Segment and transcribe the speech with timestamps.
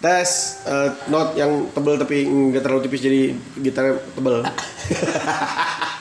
[0.00, 4.40] Tes eh, note yang tebel tapi nggak terlalu tipis jadi gitarnya tebel.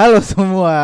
[0.00, 0.80] Halo semua.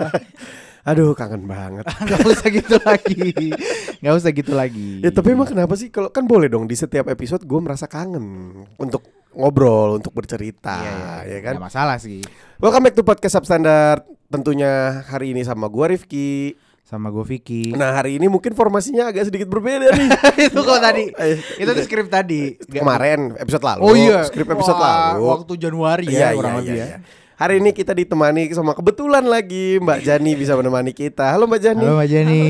[0.88, 1.84] Aduh kangen banget.
[2.08, 3.52] Gak usah gitu lagi.
[4.00, 5.04] Gak usah gitu lagi.
[5.04, 8.56] Ya tapi emang kenapa sih kalau kan boleh dong di setiap episode gue merasa kangen
[8.80, 9.04] untuk
[9.36, 10.96] ngobrol, untuk bercerita, Iya,
[11.28, 11.36] iya.
[11.36, 11.54] ya kan?
[11.60, 12.24] Gak masalah sih.
[12.56, 14.08] Welcome back to podcast Substandard.
[14.32, 16.56] Tentunya hari ini sama gue Rifki.
[16.80, 17.76] Sama gue Vicky.
[17.76, 20.08] Nah hari ini mungkin formasinya agak sedikit berbeda nih.
[20.48, 21.12] itu kok tadi.
[21.12, 22.56] Eh, Itu tuh skrip tadi.
[22.56, 23.80] Kemarin episode lalu.
[23.84, 24.24] Oh iya.
[24.24, 25.28] Skrip episode Wah, lalu.
[25.28, 26.98] Waktu Januari Iya, ya kurang iya, lebih iya, ya.
[27.40, 27.42] Iya.
[27.42, 31.32] Hari ini kita ditemani sama kebetulan lagi Mbak Jani bisa menemani kita.
[31.32, 31.80] Halo Mbak Jani.
[31.80, 32.44] Halo Mbak Jenny.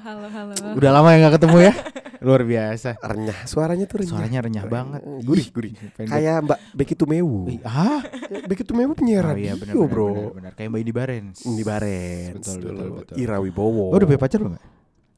[0.00, 1.72] Halo, halo Udah lama ya gak ketemu ya?
[2.24, 3.00] Luar biasa.
[3.00, 4.12] Renyah, suaranya tuh renyah.
[4.12, 5.00] Suaranya renyah banget.
[5.24, 5.72] Gurih, Ih, gurih.
[5.96, 7.48] Kayak Mbak Becky Tumewu.
[7.48, 8.00] Ih, Ah?
[8.44, 10.08] Becky Tumewu penyiar Oh radio, iya benar bro.
[10.08, 10.52] benar, benar.
[10.56, 11.38] Kayak Mbak Indi Barens.
[11.44, 12.76] Di Barens Betul, dulu.
[12.76, 13.14] betul, betul.
[13.20, 13.84] Ira Wibowo.
[13.88, 14.52] Oh, udah punya pacar belum?
[14.52, 14.64] Mbak?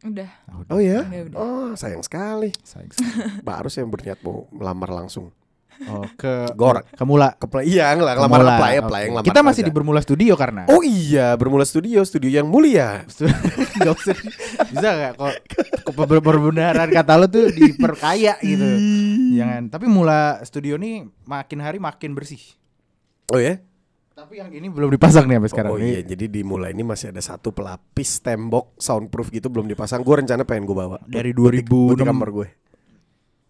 [0.02, 0.30] Udah
[0.70, 0.98] Oh ya?
[1.02, 1.38] Udah, udah.
[1.38, 2.50] Oh, sayang sekali.
[2.62, 3.42] Sayang sekali.
[3.42, 5.30] Baru saya berniat mau melamar langsung.
[5.84, 6.84] Oh, ke Gor.
[6.84, 7.34] ke Mula.
[7.34, 8.72] Ke play, iya, ngelamar Ke Mula, apply,
[9.08, 9.68] ngelamar Kita masih kerja.
[9.68, 10.62] di Bermula Studio karena.
[10.66, 13.02] Oh iya, bermula studio, studio yang mulia.
[13.82, 14.14] Gak usah
[14.68, 15.34] Bisa gak kok
[16.20, 18.62] Perbenaran kata lo tuh diperkaya gitu
[19.32, 22.38] Jangan Tapi mula studio nih Makin hari makin bersih
[23.26, 23.58] Oh ya?
[24.12, 27.10] Tapi yang ini belum dipasang nih sampai sekarang oh iya, jadi di mulai ini masih
[27.10, 30.04] ada satu pelapis tembok soundproof gitu belum dipasang.
[30.04, 31.00] Gue rencana pengen gue bawa.
[31.02, 32.12] Dari Buat di- buat di 2006.
[32.12, 32.48] kamar gue.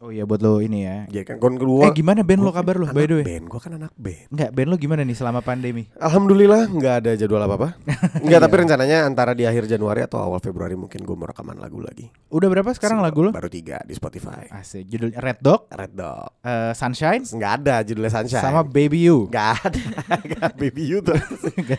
[0.02, 1.86] Oh iya buat lo ini ya Ya kan kon kedua.
[1.86, 4.26] Eh gimana band lo kabar lo by the way Band gue kan anak band.
[4.34, 7.68] Enggak band lo gimana nih selama pandemi Alhamdulillah nggak ada jadwal apa apa.
[8.26, 11.78] Nggak tapi rencananya antara di akhir Januari atau awal Februari mungkin gue mau rekaman lagu
[11.78, 12.10] lagi.
[12.34, 14.50] Udah berapa sekarang lagu lo Baru tiga di Spotify.
[14.50, 16.34] Asik judulnya Red Dog Red Dog.
[16.42, 18.42] eh, Sunshine Nggak ada judulnya Sunshine.
[18.42, 20.50] Sama Baby You Nggak ada.
[20.60, 21.14] Baby You tuh.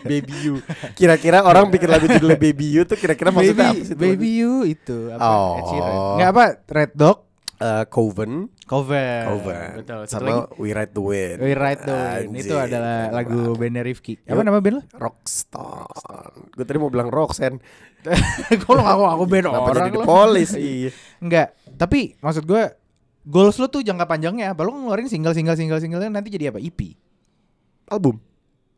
[0.07, 0.53] Baby You.
[0.95, 3.91] Kira-kira orang pikir lagu judulnya Baby You tuh kira-kira maksudnya apa Baby, sih?
[3.91, 5.27] tuh Baby You itu apa?
[5.27, 5.59] Oh.
[5.59, 5.95] Ed Sheeran.
[6.15, 7.17] Nggak apa Red Dog
[7.61, 8.49] Eh, Coven.
[8.65, 9.69] Cover Coven.
[9.85, 11.37] Betul Satu Sama lagi We Ride the Wind.
[11.39, 14.83] We Ride the Wind Itu adalah lagu bandnya Rifki Apa nama band lo?
[14.97, 16.49] Rockstone.
[16.57, 17.61] Gue tadi mau bilang Roxanne.
[18.67, 20.53] Kalau ngaku aku band Kenapa orang jadi Police?
[20.63, 20.89] Iya.
[21.21, 21.47] Enggak
[21.77, 22.63] Tapi maksud gue
[23.23, 24.51] Goals lo tuh jangka panjangnya?
[24.51, 26.59] Lo ngeluarin single single single single nanti jadi apa?
[26.59, 26.75] EP?
[27.87, 28.19] Album.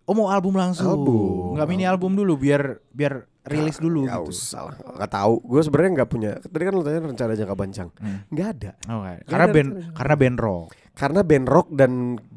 [0.06, 1.58] Oh mau album langsung Album.
[1.58, 4.76] Nggak mini album dulu biar biar rilis dulu Gak gitu usah lah.
[5.06, 5.34] Gak tahu.
[5.46, 6.32] Gue sebenarnya nggak punya.
[6.42, 7.90] Tadi kan lo tanya rencana jangka panjang.
[8.02, 8.20] Hmm.
[8.34, 8.72] Nggak ada.
[8.90, 9.16] Oh, nggak.
[9.16, 9.86] Nggak Karena ada band rencana.
[9.96, 11.92] Karena band rock Karena band rock dan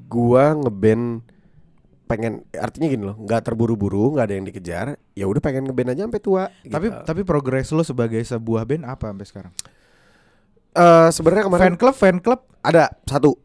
[0.09, 1.05] gua ngeband
[2.09, 6.09] pengen artinya gini loh nggak terburu-buru nggak ada yang dikejar ya udah pengen ngeband aja
[6.09, 7.05] sampai tua Tapi gitu.
[7.05, 9.53] tapi progres lo sebagai sebuah band apa sampai sekarang?
[10.73, 13.37] Eh, sebenarnya kemarin Fan club fan club ada satu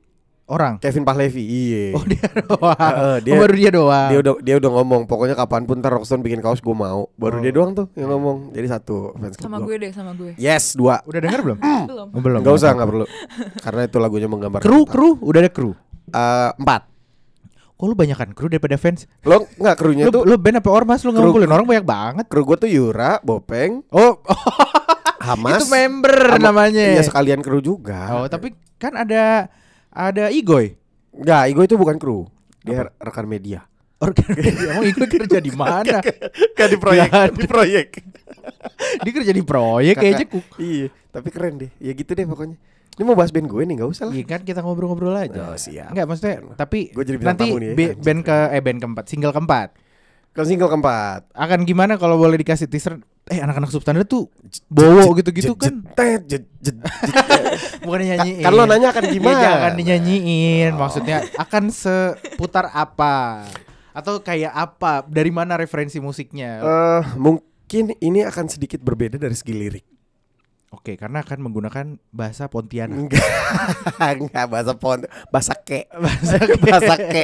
[0.46, 0.76] orang.
[0.78, 2.76] Kevin Pahlevi iya Oh dia doang.
[2.76, 4.10] Heeh, dia- oh, baru dia doang.
[4.10, 7.38] dia udah dia udah ngomong pokoknya kapan pun ntar Rockstone bikin kaos gue mau baru
[7.38, 7.42] Oh.
[7.42, 11.00] dia doang tuh yang ngomong jadi satu fans Sama gue deh, sama gue yes dua
[11.04, 11.58] Udah denger belum?
[11.90, 12.40] Belum Oh, belum.
[12.40, 13.06] nggak usah nggak perlu
[13.58, 15.72] karena itu lagunya menggambarkan Kru kru udah ada kru.
[16.06, 16.92] Eh, empat
[17.74, 19.08] Kok lu banyakan kru daripada fans?
[19.24, 22.26] lo nggak krunya Lu, tuh lu band apa ormas lu Kru- ngumpulin orang banyak banget.
[22.28, 24.20] kru gue tuh Yura Bopeng Oh,
[25.20, 26.84] Hamas itu member sama- namanya.
[26.90, 29.48] iya sekalian kru juga Oh, tapi kan ada
[29.94, 30.74] ada Igoy.
[31.14, 32.26] Nggak, Igo itu bukan kru.
[32.66, 33.70] Dia rekan media.
[34.02, 34.36] Organ
[34.74, 36.02] Emang Igoy kerja di mana?
[36.58, 37.88] kan di proyek di proyek.
[39.06, 40.60] Dia kerja di proyek aja kuk.
[40.60, 41.72] iya tapi keren deh.
[41.78, 42.58] Ya gitu deh pokoknya.
[42.94, 44.14] Ini mau bahas band gue nih nggak usah lah.
[44.14, 45.54] Iya kan kita ngobrol-ngobrol aja.
[45.54, 45.94] Oh, siap.
[45.94, 49.70] Enggak maksudnya tapi Gua jadi nanti nih ya, band ke eh band keempat, single keempat.
[50.34, 52.98] Ke single keempat Akan gimana kalau boleh dikasih teaser?
[53.30, 54.28] Eh anak-anak substandard tuh
[54.68, 55.80] bowo gitu-gitu kan.
[57.86, 58.44] Bukan dinyanyiin.
[58.44, 59.40] Kan lo nanya akan gimana?
[59.40, 60.72] Ya, jangan dinyanyiin.
[60.76, 63.48] Maksudnya akan seputar apa?
[63.96, 65.08] Atau kayak apa?
[65.08, 66.60] Dari mana referensi musiknya?
[66.60, 69.86] Eh, mungkin ini akan sedikit berbeda dari segi lirik.
[70.74, 72.98] Oke, karena akan menggunakan bahasa Pontianak.
[72.98, 73.22] Enggak,
[74.26, 77.24] enggak bahasa pon, bahasa ke, Bahasa bahasa ke.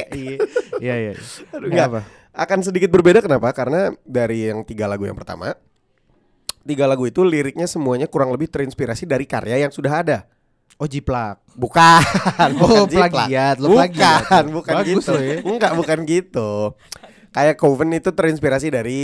[0.78, 1.12] Iya, iya.
[1.52, 1.86] Aduh, Enggak enggak.
[1.90, 2.00] apa?
[2.30, 3.50] Akan sedikit berbeda kenapa?
[3.50, 5.54] Karena dari yang tiga lagu yang pertama,
[6.62, 10.18] tiga lagu itu liriknya semuanya kurang lebih terinspirasi dari karya yang sudah ada.
[10.78, 11.42] Oh jiplak.
[11.52, 12.00] Bukan.
[12.62, 14.44] Oh, bukan plagiat, lu bukan, plagiat.
[14.48, 15.14] bukan Bagus gitu.
[15.18, 15.36] ya.
[15.44, 16.50] Enggak, bukan gitu.
[17.30, 19.02] Kayak Coven itu terinspirasi dari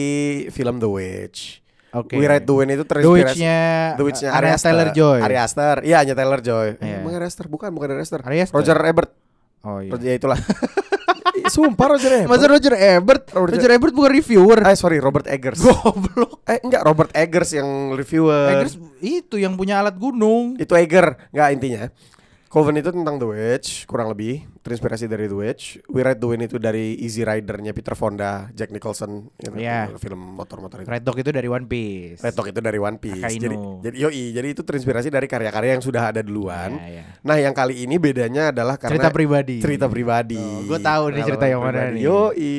[0.50, 1.60] film The Witch.
[1.92, 2.16] Oke.
[2.16, 3.60] We Ride the Wind itu The terinspirasi Witch-nya
[3.96, 4.66] The Witch-nya uh, Ari Aster.
[4.68, 5.18] Taylor-Joy.
[5.22, 5.76] Ari Aster.
[5.82, 6.68] Iya, Anya Taylor Joy.
[6.76, 6.96] Eh, Iya.
[7.00, 8.20] emang Ari Aster bukan, bukan Ari Aster.
[8.20, 8.56] Ari Aster.
[8.56, 9.10] Roger Ebert.
[9.62, 9.92] Oh iya.
[10.00, 10.36] Ya itulah.
[11.48, 12.28] Sumpah Roger Ebert.
[12.28, 13.24] Masa Roger Ebert?
[13.30, 14.58] Roger- Roger Ebert bukan reviewer.
[14.62, 15.60] Eh sorry Robert Eggers.
[15.60, 16.42] Goblok.
[16.44, 18.52] Eh enggak Robert Eggers yang reviewer.
[18.52, 20.54] Eggers itu yang punya alat gunung.
[20.56, 21.82] Itu Egger, enggak intinya.
[22.46, 25.64] Coven itu tentang The Witch, kurang lebih terinspirasi dari The Witch.
[25.86, 29.86] We Ride the Wind itu dari Easy Rider-nya Peter Fonda, Jack Nicholson, Iya.
[29.96, 30.90] film motor-motor itu.
[30.90, 32.18] Red Dog itu dari One Piece.
[32.18, 33.22] Red Dog itu dari One Piece.
[33.22, 33.46] Akainu.
[33.46, 36.74] Jadi, jadi yoi, jadi itu terinspirasi dari karya-karya yang sudah ada duluan.
[36.82, 37.04] Iya, iya.
[37.22, 39.56] Nah, yang kali ini bedanya adalah karena Cerita pribadi.
[39.62, 40.40] cerita pribadi.
[40.40, 42.02] Oh, gua tahu nih cerita yang mana nih.
[42.02, 42.54] Yoi.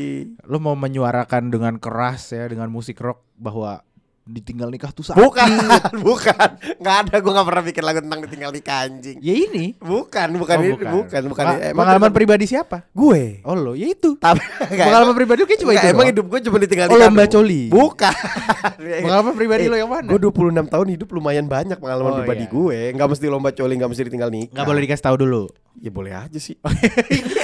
[0.48, 3.84] Lu mau menyuarakan dengan keras ya dengan musik rock bahwa
[4.28, 5.18] ditinggal nikah tuh sakit.
[5.18, 5.48] Bukan,
[6.08, 6.50] bukan.
[6.78, 9.18] Nggak ada, gue nggak pernah bikin lagu tentang ditinggal nikah anjing.
[9.18, 9.66] Ya ini.
[9.78, 11.46] Bukan, bukan, Oh, ini, bukan, bukan.
[11.46, 12.84] Ma- Emang pengalaman pribadi siapa?
[12.90, 13.40] gue.
[13.42, 14.16] Oh lo, ya itu.
[14.16, 15.94] Tapi nggak, Pengalaman emang- pribadi kayak cuma nggak, itu.
[15.94, 17.06] Emang hidup gue cuma ditinggal Oh, nikah.
[17.06, 17.34] lomba doang.
[17.34, 17.62] coli.
[17.68, 18.16] Bukan.
[19.04, 20.08] Pengalaman pribadi lo yang mana?
[20.08, 22.52] Gue 26 tahun hidup lumayan banyak pengalaman Oh, pribadi iya.
[22.52, 22.80] gue.
[22.94, 24.56] Nggak mesti lomba coli, nggak mesti ditinggal nikah.
[24.56, 25.44] Gak boleh dikasih tahu dulu.
[25.78, 26.58] Ya boleh aja sih.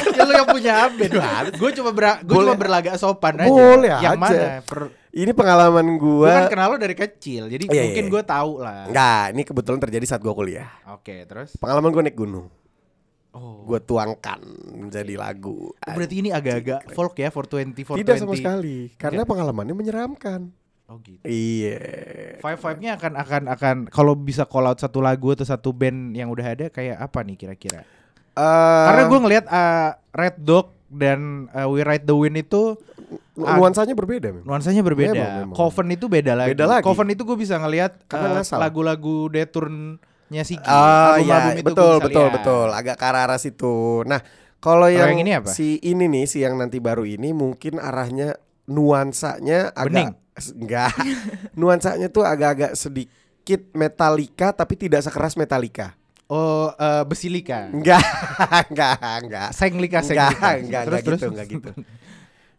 [0.09, 1.13] ya lo yang punya update.
[1.53, 3.47] gue cuma ber gue cuma berlagak sopan aja.
[3.47, 4.19] Boleh yang aja.
[4.19, 4.45] mana?
[4.59, 4.79] Per,
[5.13, 6.25] Ini pengalaman gue gue.
[6.25, 8.11] kan kenal lo dari kecil, jadi Iya, mungkin iya.
[8.17, 8.89] gue tahu lah.
[8.89, 10.65] Enggak, ini kebetulan terjadi saat gue kuliah.
[10.89, 11.53] Oke, terus?
[11.61, 12.49] Pengalaman gue naik gunung.
[13.33, 13.61] Oh.
[13.65, 14.41] Gue tuangkan
[14.73, 15.69] menjadi lagu.
[15.69, 18.01] Oh, berarti ini agak-agak folk ya, 420, 420.
[18.01, 20.49] Tidak sama sekali, karena pengalamannya menyeramkan.
[20.89, 21.23] Oh gitu.
[21.23, 21.79] Iya.
[22.43, 26.11] Five Five nya akan akan akan kalau bisa call out satu lagu atau satu band
[26.13, 27.81] yang udah ada kayak apa nih kira-kira?
[28.33, 32.77] Eh, Karena gue ngelihat uh, Red Dog dan uh, We Ride the Wind itu
[33.33, 34.45] nuansanya berbeda memang.
[34.45, 35.13] nuansanya berbeda.
[35.17, 35.57] Memang, memang.
[35.57, 36.49] Coven itu beda lagi.
[36.53, 36.83] Beda lagi.
[36.85, 40.61] Coven itu gue bisa ngelihat uh, lagu-lagu Deturn-nya Sigi.
[40.69, 42.35] Ah iya, itu betul betul lihat.
[42.37, 44.05] betul, agak ke arah situ.
[44.05, 44.21] Nah,
[44.61, 45.49] kalau yang, yang ini apa?
[45.49, 48.37] si ini nih, si yang nanti baru ini mungkin arahnya
[48.69, 50.13] nuansanya Bening.
[50.13, 50.91] agak enggak.
[51.59, 55.97] nuansanya tuh agak-agak sedikit Metallica tapi tidak sekeras Metallica.
[56.31, 57.69] Oh, uh, Besilika.
[57.69, 58.01] Enggak,
[58.71, 59.49] enggak, enggak.
[59.53, 60.31] Senglika, Enggak, Senglika.
[60.31, 61.19] enggak, enggak, terus, terus.
[61.19, 61.71] gitu, enggak gitu.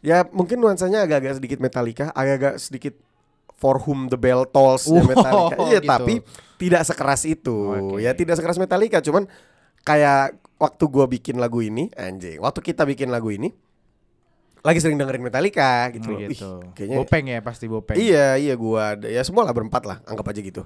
[0.05, 2.95] Ya mungkin nuansanya agak-agak sedikit Metallica, agak-agak sedikit
[3.57, 5.57] For Whom the Bell Tolls Wow, Metallica.
[5.65, 5.89] Iya, gitu.
[5.89, 6.15] tapi
[6.61, 7.57] tidak sekeras itu.
[7.73, 8.05] Oke.
[8.05, 9.25] Ya tidak sekeras Metallica, cuman
[9.81, 12.37] kayak waktu gua bikin lagu ini, anjing.
[12.37, 13.49] Waktu kita bikin lagu ini
[14.61, 16.21] lagi sering dengerin Metallica gitu Oh, loh.
[16.25, 16.53] Ih, gitu.
[16.73, 17.97] kayaknya Bopeng ya pasti Bopeng.
[17.97, 20.63] Iya, iya gua ada- ya semua lah berempat lah, anggap aja gitu.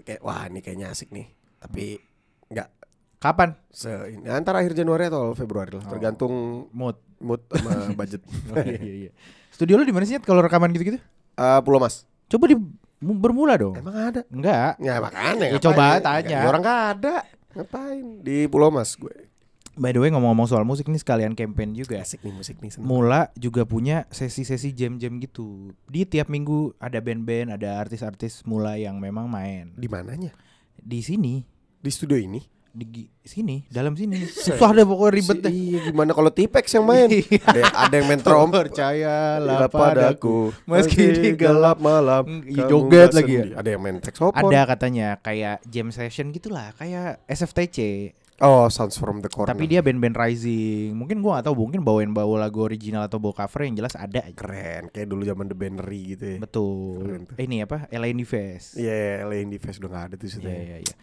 [0.00, 1.28] Kayak wah, ini kayaknya asik nih.
[1.60, 2.00] Tapi
[2.48, 2.68] enggak
[3.16, 3.52] Kapan?
[3.68, 3.92] se
[4.24, 5.80] antara akhir Januari atau Februari Oh.
[5.80, 6.32] lah, tergantung
[6.72, 6.96] Mood.
[7.20, 7.70] Mood sama
[8.00, 8.24] budget.
[8.48, 9.10] Oh, iya, iya, iya.
[9.50, 10.98] Studio lu di mana sih kalau rekaman gitu-gitu?
[11.32, 12.08] Eh, Pulau Mas.
[12.26, 12.56] Coba di
[12.98, 13.76] mu- bermula dong.
[13.76, 14.20] Emang ada?
[14.26, 14.76] Enggak.
[14.78, 16.36] Ya makanya Ya, coba tanya.
[16.36, 17.14] Ya, orang gak ada.
[17.52, 18.06] Ngapain?
[18.20, 19.28] Di Pulau Mas gue.
[19.72, 21.96] By the way ngomong-ngomong soal musik nih sekalian campaign juga.
[21.98, 22.68] Asik nih musik nih.
[22.70, 22.84] seneng.
[22.84, 25.72] Mula juga punya sesi-sesi jam-jam gitu.
[25.86, 29.72] Di tiap minggu ada band-band, ada artis-artis mula yang memang main.
[29.72, 30.36] Di mananya?
[30.76, 31.40] Di sini,
[31.80, 32.59] Di studio ini.
[32.70, 34.22] Di sini, dalam sini.
[34.46, 35.50] Susah deh pokoknya ribet Si- deh.
[35.50, 37.08] Iya, gimana kalau Tipex yang main?
[37.20, 37.42] Iya.
[37.42, 38.48] ada, ada yang main trom.
[38.48, 43.44] Percayalah Lah padaku meski di gelap malam Mm, joget lagi ya?
[43.58, 48.12] Ada yang main saxophone Ada katanya kayak jam session gitulah, kayak SFTC.
[48.40, 50.96] Oh Sounds from the Corner Tapi dia band-band rising.
[50.96, 54.24] Mungkin gua gak tahu mungkin bawain bawa lagu original atau bawa cover yang jelas ada
[54.24, 54.32] aja.
[54.32, 57.04] Keren Kayak dulu zaman The Bannery gitu ya Betul.
[57.04, 57.34] Keren tuh.
[57.36, 57.84] Eh, ini apa?
[57.92, 58.80] Elaine Fest.
[58.80, 60.94] Iya yeah, Indie Fest udah gak ada tuh Iya sudah iya iya.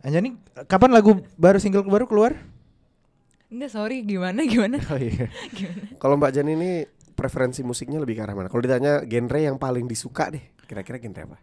[0.00, 2.32] Anjani kapan lagu baru single baru keluar?
[3.50, 4.78] Enggak, sorry, gimana gimana?
[4.92, 5.26] Oh iya.
[5.52, 5.98] Gimana?
[5.98, 8.48] Kalau Mbak Jan ini preferensi musiknya lebih ke arah mana?
[8.48, 11.38] Kalau ditanya genre yang paling disuka deh, kira-kira genre apa?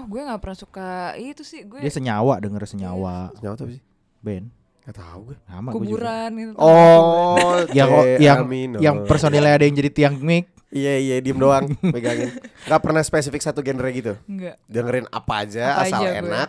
[0.00, 0.88] Oh, gue nggak pernah suka
[1.20, 3.82] itu sih, gue Dia senyawa denger senyawa Senyawa tuh apa sih?
[4.24, 4.46] band.
[4.82, 5.36] Gak tahu gue.
[5.44, 6.52] Sama kuburan gitu.
[6.56, 8.78] Oh, Yang T yang Amino.
[8.78, 10.48] yang personilnya ada yang jadi tiang mic.
[10.70, 12.30] Iya iya diem doang pegangin.
[12.62, 14.14] Gak pernah spesifik satu genre gitu.
[14.24, 14.54] Enggak.
[14.64, 16.48] Dengerin apa aja Apa asal aja enak.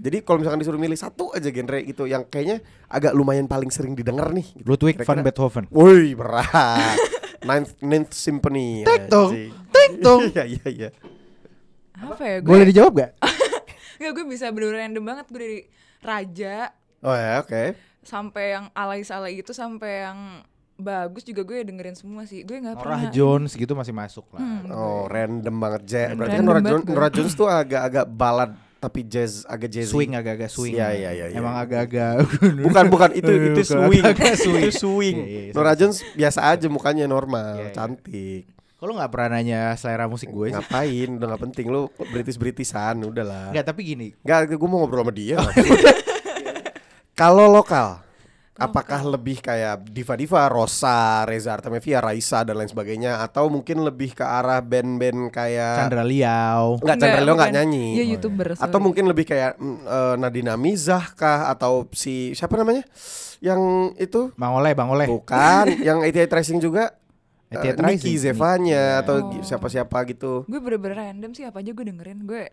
[0.00, 3.92] Jadi kalau misalkan disuruh milih satu aja genre gitu yang kayaknya agak lumayan paling sering
[3.92, 4.48] didengar nih.
[4.48, 4.64] Gitu.
[4.64, 5.64] Ludwig van Kira-kira- Beethoven.
[5.68, 6.96] Woi berat.
[7.38, 8.82] Ninth, Ninth Symphony.
[8.82, 9.30] Tek tong,
[9.68, 10.26] tek tong.
[10.28, 10.88] Iya iya iya.
[11.94, 12.36] Apa ya?
[12.40, 13.10] Gue Boleh dijawab gak?
[14.00, 15.60] Enggak, gue bisa bener random banget gue dari
[16.00, 17.78] raja Oh ya oke.
[18.00, 20.40] sampai yang alay-alay gitu sampai yang
[20.74, 22.40] bagus juga gue dengerin semua sih.
[22.40, 23.12] Gue nggak Norah pernah.
[23.12, 24.40] Jones gitu masih masuk lah.
[24.40, 26.08] Hmm, Oh random banget jazz.
[26.12, 26.94] Berarti kan Random Nora, banget Jones, gue.
[26.94, 29.90] Nora Jones tuh agak-agak balad tapi jazz agak jazzy.
[29.90, 30.72] Swing agak-agak swing.
[30.72, 31.36] Iya, iya, iya, iya.
[31.36, 32.14] Emang agak-agak.
[32.66, 34.04] Bukan bukan itu itu swing.
[34.06, 34.62] agak swing.
[34.62, 35.16] itu swing.
[35.18, 37.74] Iya, iya, iya, Nora Jones biasa aja mukanya normal, Iya, iya.
[37.74, 38.42] cantik.
[38.78, 40.54] Kalau nggak pernah nanya selera musik gue.
[40.54, 41.10] Ngapain?
[41.18, 43.50] Udah gak penting lu British Britishan udahlah.
[43.50, 44.14] Enggak, tapi gini.
[44.22, 45.34] Enggak, gue mau ngobrol sama dia.
[47.18, 47.98] Kalau lokal,
[48.54, 54.22] apakah lebih kayak diva-diva, Rosa, Reza Artamevia, Raisa dan lain sebagainya atau mungkin lebih ke
[54.22, 56.78] arah band-band kayak Chandra Liao.
[56.78, 57.86] Enggak, Chandra Leo enggak nyanyi.
[57.94, 58.54] Iya youtuber.
[58.54, 58.84] Atau sorry.
[58.86, 62.86] mungkin lebih kayak eh, Nadina Mizah kah atau si siapa namanya?
[63.38, 63.60] Yang
[63.98, 65.06] itu Bang Oleh, Bang Oleh.
[65.06, 66.94] bukan, yang ATI Tracing juga
[67.48, 68.18] eh, 88 Nicky Rising.
[68.20, 69.00] Zevanya Iya.
[69.02, 69.38] atau Oh.
[69.40, 70.42] siapa-siapa gitu.
[70.44, 72.46] gue bener-bener random sih apa aja gue dengerin gue.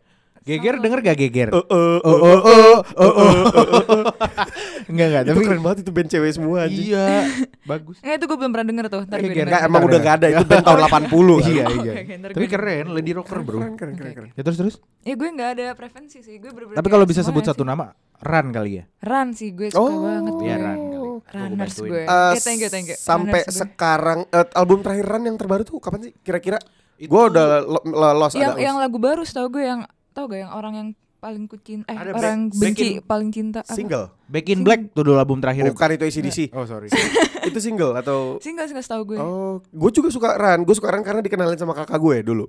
[0.45, 1.49] Geger denger gak Geger?
[1.49, 4.03] Eh, eh, Oh, eh, oh, oh, oh, oh.
[4.85, 6.77] Enggak, enggak, tapi keren banget itu band cewek semua aja.
[6.77, 7.07] Iya,
[7.71, 7.97] bagus.
[7.97, 9.01] Nggak itu gue belum pernah denger tuh.
[9.03, 9.33] Ntar gue.
[9.35, 11.49] Enggak emang udah gak ada itu band tahun 80 kan.
[11.49, 11.93] Iya, iya.
[12.29, 13.57] Tapi gue- keren, lady rocker, Bro.
[13.57, 14.29] Keren keren keren.
[14.31, 14.75] Ya terus terus.
[15.01, 16.37] Ya gue nggak ada preferensi sih.
[16.37, 16.77] Gue bener-bener.
[16.77, 18.83] Tapi kalau bisa sebut satu nama, Ran kali ya.
[19.01, 20.33] Run sih gue suka banget.
[20.39, 20.61] Iya, gue.
[20.61, 21.57] Ran kali.
[21.57, 22.01] Runners gue.
[22.01, 22.95] Eh, Eh, thank you, thank you.
[22.95, 23.49] Sampai gue.
[23.49, 26.61] sekarang eh, album terakhir Ran yang terbaru tuh kapan sih kira-kira?
[27.01, 28.83] Gua udah lo, lo- lost yang ada yang lost.
[28.87, 29.81] lagu baru tau gue yang
[30.15, 33.29] tau gak yang orang yang paling kucin eh Ada orang Back- benci Back in- paling
[33.29, 33.73] cinta apa?
[33.73, 34.05] single.
[34.25, 35.67] Back in Black tuh dulu album terakhir.
[35.67, 36.39] Bukan itu ACDC.
[36.51, 36.87] Oh, sorry.
[37.49, 40.61] itu single atau single single tau gue Oh, gue juga suka Ran.
[40.61, 42.45] Gue suka Ran karena dikenalin sama kakak gue dulu.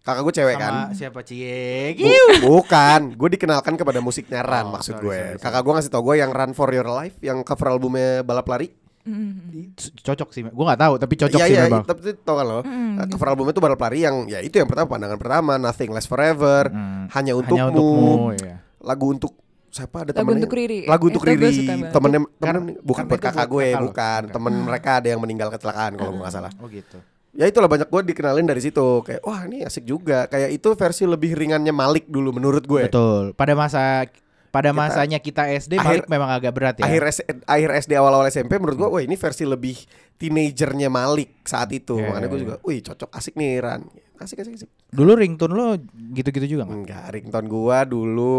[0.00, 0.72] Kakak gue cewek kan.
[0.86, 1.92] Sama siapa Cie?
[1.92, 5.12] Bu- bukan, gue dikenalkan kepada musiknya Ran Oh, maksud sorry, gue.
[5.14, 5.42] sorry, sorry.
[5.42, 8.72] Kakak gue ngasih tau gue yang Run for Your Life, yang cover albumnya balap lari.
[9.00, 11.82] Mm, Cocok sih, gue gak tahu tapi cocok Iya sih iya, memang.
[11.82, 12.60] tapi itu tau kan lo.
[12.60, 15.90] Mm, Eh, cover albumnya itu balap lari yang ya itu yang pertama pandangan pertama, Nothing
[15.90, 17.08] Lasts Forever, Hmm.
[17.10, 18.56] Hanya Untukmu, Hanya untukmu, ya.
[18.78, 19.32] lagu untuk
[19.66, 20.40] siapa ada Lagu temennya?
[20.42, 20.80] untuk Riri.
[20.84, 21.56] Lagu untuk gue Riri.
[21.88, 23.82] Temennya Karena- temen, bukan karena buat kakak gue, bukan.
[23.86, 24.22] Bukan.
[24.30, 26.52] Temen mereka ada yang meninggal kecelakaan kalau nggak salah.
[26.56, 26.98] Oh gitu.
[27.30, 30.26] Ya itulah banyak gue dikenalin dari situ kayak wah ini asik juga.
[30.26, 32.84] Kayak itu versi lebih ringannya Malik dulu menurut gue.
[32.84, 33.32] Betul.
[33.32, 34.04] Pada masa
[34.50, 36.90] pada Kita- masanya kita SD Akhir- Malik memang agak berat ya.
[36.90, 37.02] Akhir
[37.46, 39.78] akhir SD awal-awal SMP menurut gue wah ini versi lebih
[40.18, 41.96] teenagernya Malik saat itu.
[41.96, 43.82] Iya, Makanya gue iya, juga, wih cocok asik nih Ran.
[44.20, 44.68] Asik asik asik.
[44.92, 45.80] Dulu ringtone lo
[46.12, 46.76] gitu-gitu juga nggak?
[46.76, 48.36] Enggak, ringtone gua dulu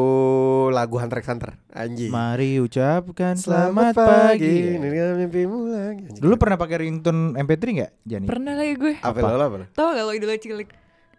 [0.69, 1.57] lagu Hunter x Hunter.
[1.73, 2.13] Anjing.
[2.13, 4.77] Mari ucapkan selamat, pagi.
[4.77, 6.05] Ini kan mimpimu lagi.
[6.05, 6.21] Anjing.
[6.21, 8.25] Dulu pernah pakai ringtone MP3 nggak, Jani?
[8.29, 9.27] pernah lagi gue apa apa?
[9.31, 9.65] lo apa lo?
[9.73, 10.69] tau gak lo idola cilik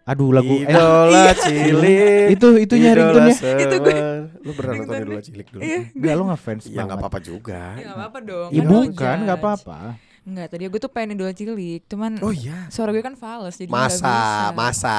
[0.03, 2.27] Aduh lagu eh, Idola cilik.
[2.29, 3.51] itu itu nya ringtone-nya.
[3.57, 3.99] Itu gue.
[4.37, 5.61] Lu pernah nonton Ringtone Idola cilik dulu?
[5.61, 6.83] iya Enggak lo ngefans Ya banget.
[6.83, 7.61] enggak apa-apa juga.
[7.73, 8.83] ya gak apa-apa dong Ya Kan bukan,
[9.15, 9.31] lo nggak judge.
[9.39, 9.79] apa-apa.
[10.23, 12.67] Enggak, tadi gue tuh pengen idola cilik Cuman Oh iya.
[12.67, 14.15] suara gue kan fals jadi Masa, bisa.
[14.53, 14.97] masa,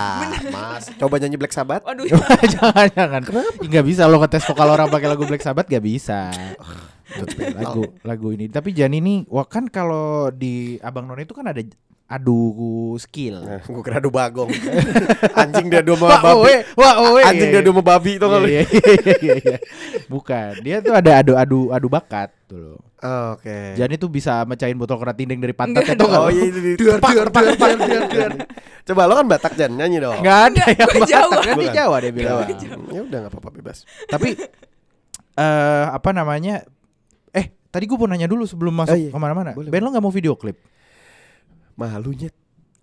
[0.49, 0.85] mas.
[0.95, 1.81] Coba nyanyi Black Sabbath.
[1.83, 2.05] Waduh
[2.55, 3.21] jangan jangan.
[3.23, 3.51] Kenapa?
[3.59, 6.29] Nggak bisa lo ngetes vokal orang pakai lagu Black Sabbath gak bisa.
[7.55, 8.49] lagu lagu ini.
[8.49, 11.61] Tapi Jani ini, wah kan kalau di Abang None itu kan ada
[12.05, 12.37] adu
[12.97, 13.41] skill.
[13.43, 14.53] Nah, gue kira adu bagong.
[15.41, 16.31] Anjing dia adu sama babi.
[16.31, 17.21] owe, wah, owe.
[17.21, 18.47] Anjing dia adu sama babi tuh kalau.
[18.47, 19.57] Iya, iya, iya, iya.
[20.07, 22.77] Bukan, dia tuh ada adu adu adu bakat dulu.
[23.01, 23.75] Oke.
[23.75, 26.73] Jani tuh bisa mecahin botol kerat tinding dari Enggak pantatnya tuh Oh iya itu di
[26.77, 28.31] duar duar duar duar duar.
[28.85, 30.21] Coba lo kan Batak Jan nyanyi dong.
[30.21, 31.35] Enggak ada Enggak, yang Batak, Jawa.
[31.35, 31.75] kan Bukan.
[31.75, 32.37] Jawa dia bilang.
[32.45, 32.77] Jawa.
[32.89, 33.79] Ya udah nggak apa-apa bebas.
[34.07, 34.29] Tapi
[35.35, 36.65] eh apa namanya?
[37.29, 39.11] Eh, tadi gue mau nanya dulu sebelum masuk Oh, iya.
[39.11, 39.51] ke mana-mana.
[39.53, 40.57] Boleh, Ben lo nggak mau video klip?
[41.75, 42.31] Malunya.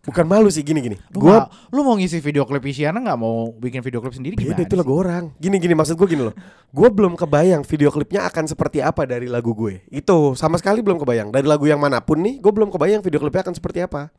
[0.01, 0.97] Bukan malu sih gini gini.
[1.13, 4.33] Lu, Gua nggak- lu mau ngisi video klip Isyana nggak mau bikin video klip sendiri
[4.33, 4.57] gimana?
[4.57, 5.29] beda itu lagu orang.
[5.37, 6.33] Gini gini maksud gue gini loh.
[6.67, 9.85] Gue belum kebayang video klipnya akan seperti apa dari lagu gue.
[9.87, 11.29] Itu sama sekali belum kebayang.
[11.29, 14.09] Dari lagu yang mana pun nih, gue belum kebayang video klipnya akan seperti apa.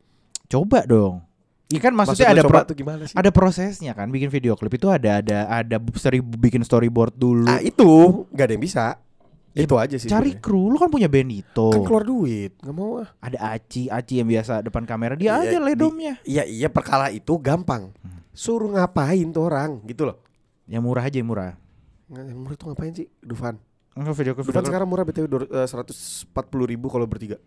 [0.47, 1.19] Coba dong.
[1.67, 3.15] Iya kan maksudnya Maksud ada pro- tuh gimana sih?
[3.17, 7.43] ada prosesnya kan bikin video klip itu ada ada ada seribu bikin storyboard dulu.
[7.43, 8.85] Nah itu nggak ada yang bisa.
[9.53, 10.09] Itu aja sih.
[10.09, 11.69] Cari kru, lu kan punya Benito.
[11.69, 13.09] Kan keluar duit, nggak mau ah.
[13.21, 16.13] Ada Aci, Aci yang biasa depan kamera dia Iya, aja ledomnya.
[16.25, 17.93] Iya iya perkara itu gampang.
[18.33, 20.17] Suruh ngapain tuh orang gitu loh.
[20.65, 21.53] Yang murah aja yang murah.
[22.09, 23.05] Yang murah tuh ngapain sih?
[23.21, 23.61] Dufan.
[23.93, 24.33] Enggak video.
[24.41, 27.37] Dufan Video sekarang murah btw eh, seratus empat puluh ribu kalau bertiga.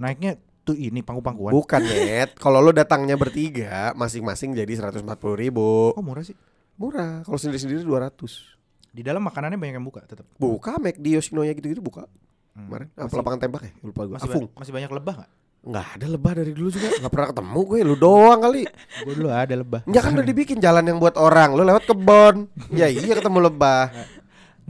[0.00, 1.52] Naiknya tuh ini pangku-pangkuan.
[1.52, 2.32] Bukan net.
[2.42, 5.92] Kalau lo datangnya bertiga, masing-masing jadi seratus empat puluh ribu.
[5.92, 6.32] Kok murah sih?
[6.80, 7.20] Murah.
[7.20, 8.56] Kalau sendiri-sendiri dua ratus.
[8.90, 10.26] Di dalam makanannya banyak yang buka tetap.
[10.36, 12.10] Buka Mac di Yoshinoya gitu-gitu buka.
[12.50, 12.66] Hmm.
[12.66, 13.72] Kemarin apa Masih- lapangan tembak ya?
[13.80, 14.14] Lupa gue.
[14.18, 14.46] Masih, Afung.
[14.50, 15.30] ba- masih banyak lebah nggak?
[15.60, 16.88] Nggak ada lebah dari dulu juga.
[16.98, 17.78] Nggak pernah ketemu gue.
[17.84, 18.62] Lu doang kali.
[19.04, 19.80] Gue dulu ada lebah.
[19.84, 21.52] Enggak kan udah dibikin jalan yang buat orang.
[21.52, 22.48] Lu lewat kebon.
[22.80, 23.92] ya iya ketemu lebah.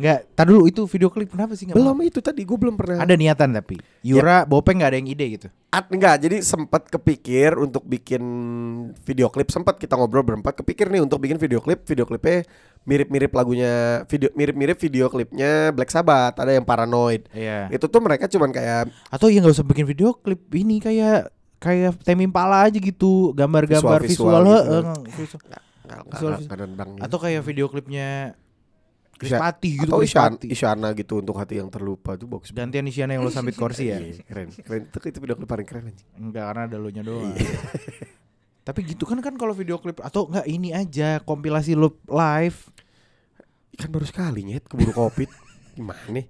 [0.01, 2.01] Enggak, tar dulu itu video klip kenapa sih nggak Belum mau?
[2.01, 3.05] itu tadi gue belum pernah.
[3.05, 3.77] Ada niatan tapi.
[4.01, 5.47] Yura, Bopeng nggak ada yang ide gitu.
[5.69, 8.23] At, enggak, jadi sempat kepikir untuk bikin
[8.99, 12.49] video klip sempat kita ngobrol berempat kepikir nih untuk bikin video klip video klipnya
[12.81, 13.73] mirip-mirip lagunya
[14.05, 17.69] video mirip-mirip video klipnya Black Sabbath ada yang Paranoid Iya.
[17.69, 21.29] itu tuh mereka cuman kayak Atau ya nggak usah bikin video klip ini kayak
[21.61, 24.25] kayak Temi Impala aja gitu, gambar-gambar visual, gitu.
[24.25, 24.41] visual.
[24.41, 27.03] nggak nggak- Visual- nggak- nggak nendang gitu.
[27.05, 28.33] Atau kayak video klipnya
[29.21, 30.47] Chris Isya- Pati gitu, atau Chris Isyan, Pati.
[30.49, 32.49] Isyana gitu untuk hati yang terlupa tuh bagus.
[32.51, 34.01] Gantian Isyana yang lo sambit kursi ya.
[34.01, 36.09] Iya, keren keren itu, itu video klip paling keren anjing.
[36.17, 37.31] Enggak karena ada lo nya doang.
[37.31, 37.53] Iya.
[38.67, 42.59] Tapi gitu kan kan kalau video klip atau enggak ini aja kompilasi lo live.
[43.73, 45.29] kan baru sekali nyet keburu covid
[45.71, 46.21] Gimana?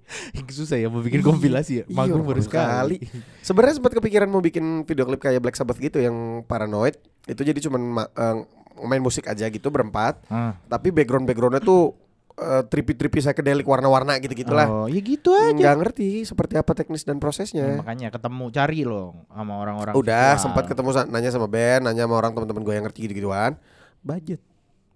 [0.47, 1.83] Susah ya mau bikin kompilasi ya.
[1.83, 3.01] Iya, Manggung baru sekali.
[3.41, 6.13] Sebenarnya sempat kepikiran mau bikin video klip kayak Black Sabbath gitu yang
[6.45, 6.95] paranoid.
[7.23, 8.37] Itu jadi cuman ma- eh,
[8.81, 10.23] main musik aja gitu berempat.
[10.27, 10.55] Ah.
[10.65, 11.97] Tapi background backgroundnya tuh
[12.41, 14.65] eh, trippy-trippy psychedelic warna-warna gitu gitulah.
[14.65, 15.53] Oh, ya gitu aja.
[15.53, 17.65] Nggak ngerti seperti apa teknis dan Ya, prosesnya.
[17.77, 19.93] makanya ketemu cari loh sama orang-orang.
[19.93, 20.43] Udah visual.
[20.49, 23.55] sempat ketemu nanya sama band, nanya sama orang teman-teman gue yang ngerti gitu-gituan.
[24.01, 24.41] Budget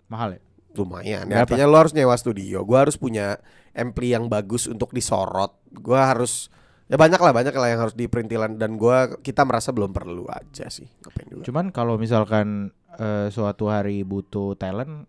[0.09, 0.41] mahal ya.
[0.75, 1.23] lumayan.
[1.31, 2.59] Ya, artinya lo harus nyewa studio.
[2.67, 3.39] Gue harus punya
[3.71, 5.55] ampli yang bagus untuk disorot.
[5.71, 6.51] Gue harus
[6.85, 10.69] ya banyak lah banyak lah yang harus diperintilan dan gua kita merasa belum perlu aja
[10.69, 10.85] sih.
[11.01, 11.41] Ngapain?
[11.41, 15.07] Cuman kalau misalkan eh, suatu hari butuh talent,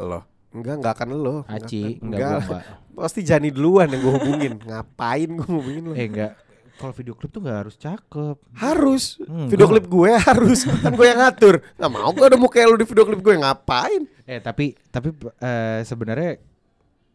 [0.00, 1.36] Lo enggak enggak akan lo.
[1.42, 2.62] Nggak Aci, enggak gua enggak.
[3.02, 4.52] Pasti Jani duluan yang gue hubungin.
[4.56, 5.92] Ngapain gue hubungin lo?
[5.92, 6.32] Eh enggak.
[6.74, 8.36] Kalau video klip tuh enggak harus cakep.
[8.54, 12.50] Harus Hmm, Video klip gue harus Kan gue yang ngatur Gak mau gue udah mau
[12.50, 16.42] kayak lu di video klip gue Ngapain Eh tapi tapi eh, sebenarnya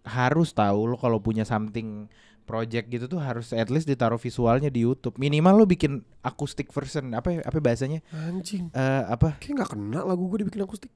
[0.01, 2.07] harus tahu lo kalau punya something
[2.43, 5.13] project gitu tuh harus at least ditaruh visualnya di YouTube.
[5.17, 8.01] Minimal lo bikin acoustic version apa ya- apa bahasanya?
[8.09, 9.37] Anjing Eh apa?
[9.37, 10.89] Kayak gak kena lagu gue dibikin akustik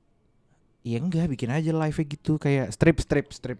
[0.83, 3.59] Ya enggak, bikin aja live gitu kayak strip strip strip.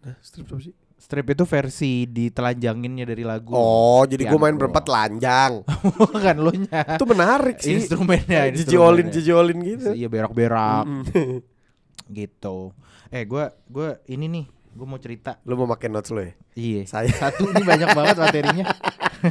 [0.00, 3.52] Nah strip apa sih Strip itu versi ditelanjanginnya dari lagu.
[3.52, 5.64] Oh jadi gue main berempat telanjang
[6.24, 6.84] kan lo nya.
[6.92, 9.08] Itu menarik sih Instrumennya, Jijolin instrumennya.
[9.10, 11.04] jijolin gitu Iya berak-berak Mm.
[12.20, 12.76] gitu.
[13.08, 15.40] Eh gua gua ini nih, gua mau cerita.
[15.42, 16.80] Lu mau pakai notes lu ya Iya.
[16.84, 18.64] Saya Satu ini banyak banget materinya.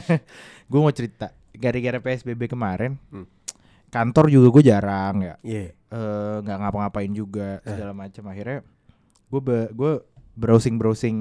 [0.70, 1.30] gue mau cerita.
[1.52, 3.30] Gara-gara PSBB kemarin, Hmm.
[3.88, 5.34] kantor juga gue jarang ya.
[5.42, 5.70] Iya Eh,
[6.40, 8.24] nggak ngapa-ngapain juga segala macam.
[8.26, 8.62] Akhirnya
[9.28, 9.94] gue gue
[10.34, 11.18] browsing browsing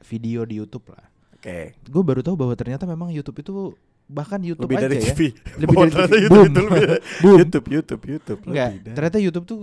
[0.00, 1.04] video di YouTube lah.
[1.32, 3.54] Oke Gue baru tahu bahwa ternyata memang YouTube itu
[4.04, 5.06] bahkan YouTube Lebih aja dari ya.
[5.06, 5.20] TV
[5.62, 6.14] Lebih Oh, dari TV.
[6.18, 6.48] YouTube Boom.
[6.48, 7.36] itu lebih dari- Boom.
[7.38, 9.58] YouTube YouTube YouTube Enggak, Lebih dari- ternyata YouTube tuh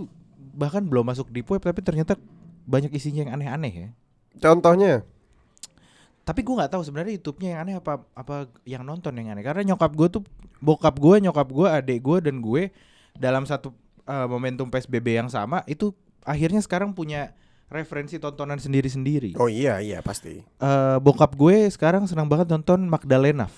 [0.56, 2.16] bahkan belum masuk di web tapi ternyata
[2.64, 3.88] banyak isinya yang aneh-aneh ya.
[4.36, 5.04] Contohnya
[6.22, 9.44] Tapi gue nggak tahu sebenarnya YouTube-nya yang aneh apa apa yang nonton yang aneh.
[9.44, 10.22] Karena nyokap gue tuh
[10.58, 12.74] bokap gue, nyokap gue, adik gue dan gue
[13.14, 13.70] dalam satu
[14.06, 15.90] uh, momentum PSBB yang sama itu
[16.22, 17.34] akhirnya sekarang punya
[17.66, 19.34] referensi tontonan sendiri-sendiri.
[19.36, 23.50] Oh iya iya pasti Eh, bokap gue sekarang senang banget nonton Magdalena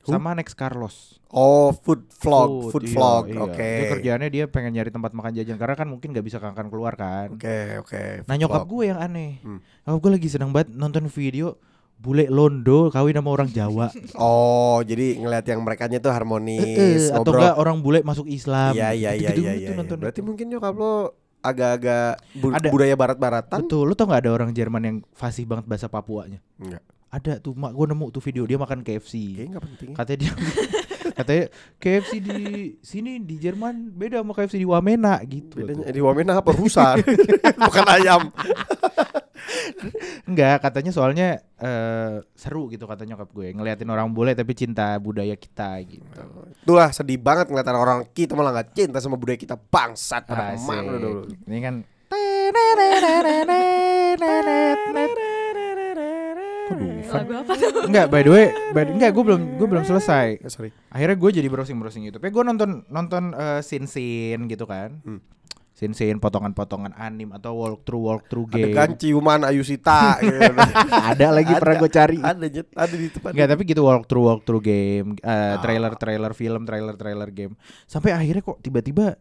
[0.00, 0.16] Who?
[0.16, 1.20] sama Next Carlos.
[1.28, 3.38] Oh food vlog Food, iya, vlog iya.
[3.38, 6.72] Oke Dia kerjaannya dia pengen nyari tempat makan jajan karena kan mungkin nggak bisa akan
[6.72, 7.36] keluar kan.
[7.36, 8.70] Oke oke Nah food nyokap vlog.
[8.72, 9.60] gue yang aneh Hmm.
[9.84, 11.60] Nyokap gue lagi senang banget nonton video
[12.00, 17.38] Bule Londo kawin sama orang Jawa Oh jadi ngeliat yang mereka tuh harmonis Atau ngobrol.
[17.38, 19.76] enggak orang bule masuk Islam Iya iya iya iya gitu iya.
[19.76, 22.68] nonton Berarti mungkin nyokap lo agak-agak bu- Ada.
[22.68, 23.58] budaya barat-baratan?
[23.58, 26.80] Betul, lu tau gak ada orang Jerman yang fasih banget bahasa Papuanya Enggak.
[27.10, 29.88] Ada tuh, mak gue nemu tuh video dia makan KFC Kayaknya enggak penting.
[29.88, 29.96] ya.
[29.96, 30.32] Katanya dia
[31.20, 31.44] Katanya
[31.76, 32.40] KFC di
[32.80, 36.96] sini di Jerman beda sama KFC di Wamena gitu Bedanya di Wamena apa rusa?
[37.68, 38.32] Bukan ayam.
[40.28, 41.28] Enggak, katanya soalnya
[41.58, 46.20] eh, seru gitu kata nyokap gue Ngeliatin orang bule tapi cinta budaya kita gitu
[46.64, 50.92] Itulah sedih banget ngeliat orang kita malah nggak cinta sama budaya kita bangsat ke mana
[50.96, 51.28] dulu.
[51.48, 51.74] Ini kan
[56.72, 57.20] Dufan?
[57.20, 57.82] Lagu apa tuh?
[57.84, 60.38] Enggak, by the way, by the- enggak gue belum gue belum selesai.
[60.38, 60.70] Eh, sorry.
[60.88, 62.20] Akhirnya gue jadi browsing browsing YouTube.
[62.20, 65.00] Ya gue nonton nonton eh, scene scene gitu kan.
[65.02, 65.20] Hmm.
[65.70, 68.68] Scene scene potongan-potongan anim atau walkthrough walkthrough game.
[68.68, 70.36] Adegan ciuman Ayusita gitu.
[70.92, 72.18] ada lagi pernah gue cari.
[72.20, 73.30] Ada nyet, ada di tempat.
[73.32, 75.56] Enggak, tapi gitu walkthrough walkthrough game, eh, Ah.
[75.58, 77.56] trailer trailer film, trailer trailer game.
[77.88, 79.16] Sampai akhirnya kok tiba-tiba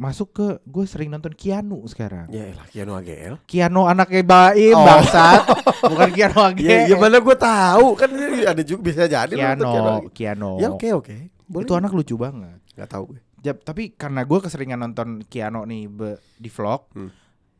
[0.00, 2.32] masuk ke gue sering nonton Keanu sekarang.
[2.32, 3.34] Ya elah Keanu AGL.
[3.44, 4.80] Keanu anaknya Baim Oh.
[4.80, 5.44] bangsat,
[5.92, 6.58] bukan Keanu AG.
[6.58, 8.08] Ya, ya mana gue tahu kan
[8.42, 10.08] ada juga bisa jadi AGL.
[10.10, 10.56] Keanu.
[10.56, 11.16] Ya oke oke.
[11.44, 11.64] Boleh.
[11.66, 12.56] Itu anak lucu banget.
[12.72, 13.20] Gak tahu gue.
[13.40, 17.12] Ja- tapi karena gue keseringan nonton Keanu nih be- di vlog, Hmm.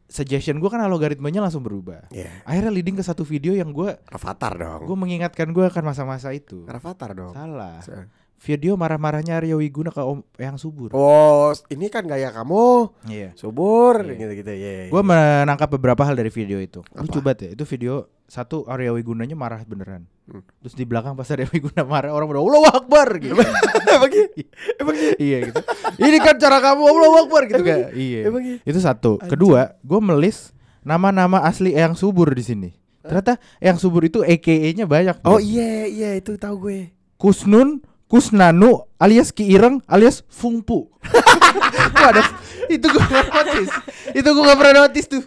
[0.06, 2.08] suggestion gue kan algoritmanya langsung berubah.
[2.10, 2.28] Ya.
[2.42, 4.84] Akhirnya leading ke satu video yang gue Rafathar dong.
[4.84, 6.64] gue mengingatkan gue akan masa-masa itu.
[6.64, 7.30] Rafathar dong.
[7.30, 7.78] Salah.
[7.80, 8.08] Se-
[8.40, 10.88] Video marah-marahnya Arya Wiguna ke Om yang subur.
[10.96, 13.36] Oh, ini kan gaya kamu Iya.
[13.36, 14.16] subur Iya.
[14.16, 14.88] gitu-gitu ya.
[14.88, 16.80] Gue menangkap beberapa hal dari video itu.
[16.88, 17.04] Apa?
[17.04, 17.48] Lucu banget ya.
[17.52, 20.08] Itu video satu Arya Wigunanya marah beneran.
[20.24, 20.40] Hmm.
[20.64, 23.36] Terus di belakang pas Arya Wiguna marah orang udah Allahu Akbar gitu.
[23.92, 24.32] Emang gitu?
[24.80, 25.14] Emang gitu?
[25.20, 25.60] iya gitu.
[26.00, 27.92] Ini kan cara kamu Allahu Akbar gitu kan.
[27.92, 28.20] Iya.
[28.24, 28.58] Emang gitu?
[28.64, 29.12] Itu satu.
[29.20, 32.70] Kedua, gue melis nama-nama asli Eyang Subur di sini.
[33.04, 35.20] Ternyata Eyang Subur itu AKA-nya banyak.
[35.28, 35.44] Oh bro.
[35.44, 36.88] iya iya itu tahu gue.
[37.20, 40.90] Kusnun, Kusnanu, alias Ki Ireng, alias Fungpu.
[42.10, 42.26] Ada
[42.66, 43.72] itu gue gak notice.
[44.10, 45.22] Itu gue gak pernah notice tuh.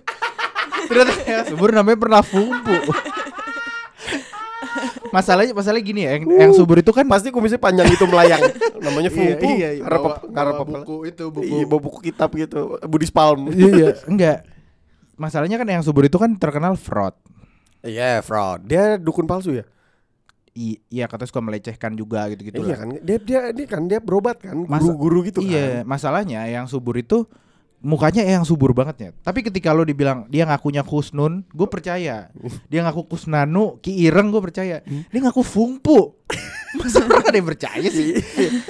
[0.87, 2.75] Ternyata Eyang Subur namanya pernah Fungpu.
[5.13, 8.41] Masalahnya masalahnya gini ya, yang, yang subur itu kan Pasti kumisnya panjang itu melayang.
[8.81, 9.13] Namanya.
[9.13, 9.83] Iya, iya, iya.
[9.85, 11.45] Ngarep Bawa- bawa buku itu, buku.
[11.45, 12.81] Iya, bawa buku kitab gitu.
[12.89, 13.53] Buddhist Palm.
[13.53, 13.89] iya, iya.
[14.09, 14.37] enggak.
[15.13, 17.13] Masalahnya kan yang subur itu kan terkenal fraud.
[17.85, 18.65] Iya, fraud.
[18.65, 19.69] Dia dukun palsu ya?
[20.53, 22.77] Iya katanya suka melecehkan juga gitu-gitu iya lah.
[22.77, 22.87] kan.
[23.01, 25.89] Dia dia ini kan dia berobat kan, guru-guru gitu Iya, kan.
[25.89, 27.25] masalahnya yang subur itu
[27.79, 29.09] mukanya yang subur banget ya.
[29.19, 32.29] Tapi ketika lo dibilang dia ngakunya Kusnun, gue percaya.
[32.69, 34.85] Dia ngaku Kusnanu, Ki Ireng gue percaya.
[34.85, 36.21] Dia ngaku Fungpu.
[36.79, 38.17] Masa orang ada yang percaya sih?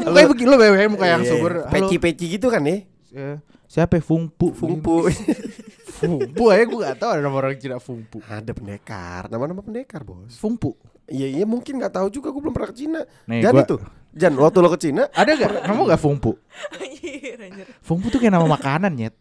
[0.01, 1.51] Mukanya begini lo bayangin muka yang Iya, subur.
[1.63, 2.83] Halo, Peci-peci gitu kan ya?
[3.13, 4.03] eh, siapa ya?
[4.03, 4.51] Fungpu?
[4.51, 5.07] Fungpu.
[5.99, 8.19] Fungpu aja gue gak tahu ada nama orang Cina Fungpu.
[8.23, 10.35] Ada pendekar, nama-nama pendekar, Bos.
[10.35, 10.75] Fungpu.
[11.05, 13.01] Iya, iya mungkin nggak tahu juga gue belum pernah ke Cina.
[13.27, 13.75] Nih, Jan gua- itu.
[14.13, 15.65] Jan, waktu lo ke Cina, Ada gak?
[15.65, 16.37] Kamu gak Fungpu?
[16.71, 17.65] Anjir, anjir.
[17.81, 19.15] Fungpu tuh kayak nama makanan nyet.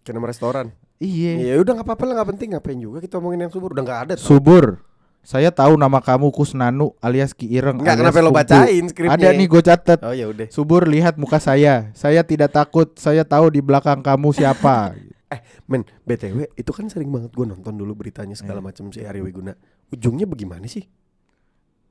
[0.00, 0.72] ke nama restoran.
[0.96, 1.36] Iya.
[1.38, 2.48] Iya, udah nggak apa-apa lah, nggak penting.
[2.50, 4.12] Ngapain juga kita omongin yang subur, udah nggak ada.
[4.16, 4.24] tuh.
[4.26, 4.80] Subur.
[5.20, 7.76] Saya tahu nama kamu Kusnanu alias Ki Ireng.
[7.76, 9.12] Nggak, alias kenapa lo bacain skripnya?
[9.12, 9.98] Ada nih gue catat.
[10.00, 10.48] Oh ya udah.
[10.48, 11.92] Subur lihat muka saya.
[11.92, 12.96] Saya tidak takut.
[12.96, 14.96] Saya tahu di belakang kamu siapa.
[15.30, 18.66] Eh, men, BTW itu kan sering banget gue nonton dulu beritanya segala Iya.
[18.66, 19.54] macam si Arya Wiguna.
[19.88, 20.90] Ujungnya bagaimana sih?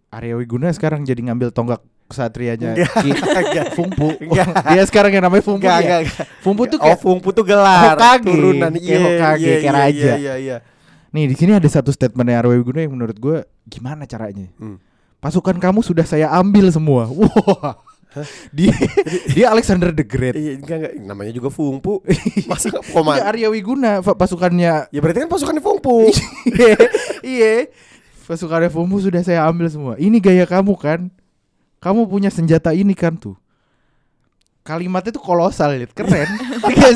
[0.09, 3.13] Arya Wiguna sekarang jadi ngambil tonggak kesatrianya Ki.
[3.77, 4.17] Fungpu.
[4.73, 6.01] Dia sekarang yang namanya Fungpu ya.
[6.41, 10.01] Fungpu tuh Oh, kayak Fungpu tuh gelar Hokage, turunan Iya, Hokage, iya, kayak iya, raja.
[10.01, 10.57] Iya, iya, iya.
[11.13, 13.37] Nih di sini ada satu statement Arya Wiguna yang menurut gue
[13.69, 14.49] gimana caranya?
[14.57, 14.81] Hmm.
[15.21, 17.05] Pasukan kamu sudah saya ambil semua.
[17.13, 17.77] Wah.
[18.49, 18.73] Dia
[19.29, 20.33] dia Alexander the Great.
[20.33, 20.93] Iya, enggak, enggak.
[21.05, 22.01] Namanya juga Fungpu.
[22.49, 23.21] Masa Enggak, koman?
[23.21, 26.09] Arya Wiguna pasukannya Ya berarti kan pasukannya Fungpu.
[27.21, 27.69] Iya,
[28.29, 29.97] Pasukan FOMO sudah saya ambil semua.
[29.97, 31.09] Ini gaya kamu kan?
[31.81, 33.33] Kamu punya senjata ini kan tuh.
[34.69, 35.89] Kalimatnya tuh kolosal, Lid.
[35.91, 36.29] keren.
[36.69, 36.93] Iya.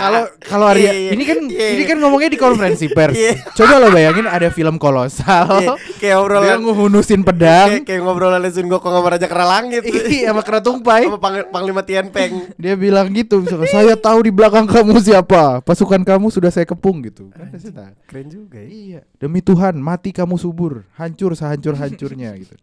[0.00, 1.10] Kalau kalau Arya Iya, iya.
[1.14, 1.68] ini kan Iya.
[1.70, 3.14] ini kan ngomongnya di konferensi pers.
[3.14, 3.32] Iya.
[3.54, 5.46] Coba lo bayangin ada film kolosal.
[5.62, 7.68] Iya, kayak Dia obrolan ngehunusin kayak, pedang.
[7.84, 9.82] kayak ngobrolan Sun Gokong sama Raja Kera Langit.
[10.14, 11.06] Iya, sama keratungpai.
[11.06, 12.50] sama Pang- Panglima Tianpeng.
[12.56, 15.60] Dia bilang gitu, misalnya, saya tahu di belakang kamu siapa.
[15.60, 17.30] Pasukan kamu sudah saya kepung gitu.
[17.30, 17.54] Kan.
[18.04, 18.66] Keren juga ya.
[18.66, 22.56] Iya, demi Tuhan, mati kamu subur, hancur sehancur-hancurnya gitu.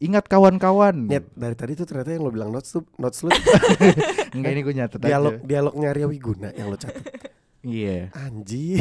[0.00, 1.12] Ingat kawan-kawan.
[1.12, 3.28] Nyet, dari tadi tuh ternyata yang lo bilang notes tuh notes lu
[4.36, 5.44] Enggak ini gue nyatet dialog aja.
[5.44, 7.04] dialognya Arya Wiguna yang lo catat.
[7.60, 8.08] Iya.
[8.24, 8.80] Anjing.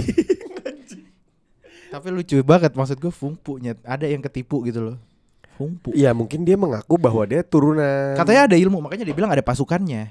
[1.91, 3.83] Tapi lucu banget maksud gue Fungpu nyet.
[3.83, 4.97] Ada yang ketipu gitu loh.
[5.59, 5.91] Fungpu.
[5.91, 8.15] Iya, mungkin dia mengaku bahwa dia turunan.
[8.15, 10.07] Katanya ada ilmu, makanya dia bilang ada pasukannya.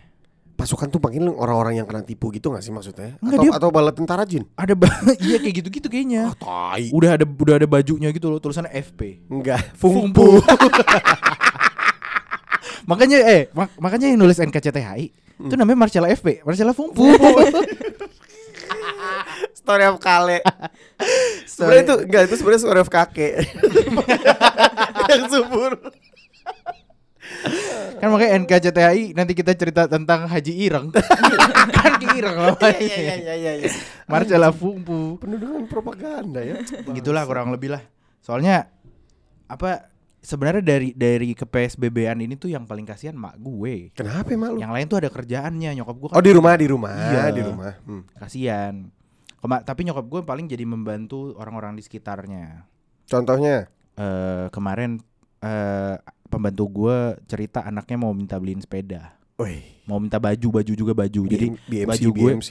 [0.59, 3.15] Pasukan tuh panggil orang-orang yang kena tipu gitu gak sih maksudnya?
[3.23, 4.43] Enggak, atau dia- atau bala tentara jin?
[4.53, 4.91] Ada ba-
[5.23, 6.35] iya kayak gitu-gitu kayaknya.
[6.35, 6.91] tai.
[6.91, 9.23] Udah ada udah ada bajunya gitu loh, tulisannya FP.
[9.29, 10.43] Enggak, Fungpu.
[12.91, 17.07] makanya eh mak- makanya yang nulis NKCTHI itu namanya Marcella FP, Marcella Fungpu.
[19.55, 20.41] Story of Kale.
[21.47, 23.45] sebenarnya itu enggak itu sebenarnya story of kakek.
[25.07, 25.73] yang subur.
[28.01, 30.95] kan makanya NKCTHI nanti kita cerita tentang Haji Ireng.
[31.77, 32.79] kan Ki Ireng namanya.
[32.79, 33.53] Iya iya iya iya.
[33.59, 33.71] iya.
[34.07, 35.19] Marcella Fungpu.
[35.19, 36.63] Penuh dengan propaganda ya.
[36.97, 37.83] Gitulah kurang lebih lah.
[38.19, 38.71] Soalnya
[39.49, 43.91] apa sebenarnya dari dari ke PSBB-an ini tuh yang paling kasihan mak gue.
[43.95, 44.59] Kenapa lu?
[44.59, 47.23] Yang lain tuh ada kerjaannya, nyokap gue kan Oh di rumah di rumah Iya.
[47.31, 47.73] di rumah.
[47.83, 48.03] Hmm.
[48.15, 48.75] kasihan.
[49.39, 52.67] Kema- tapi nyokap gue paling jadi membantu orang-orang di sekitarnya.
[53.07, 54.99] Contohnya eh kemarin
[55.39, 55.95] eh
[56.29, 59.17] pembantu gue cerita anaknya mau minta beliin sepeda.
[59.35, 61.23] Woi, Mau minta baju, baju juga baju.
[61.25, 62.51] Jadi BMC baju gue BMC.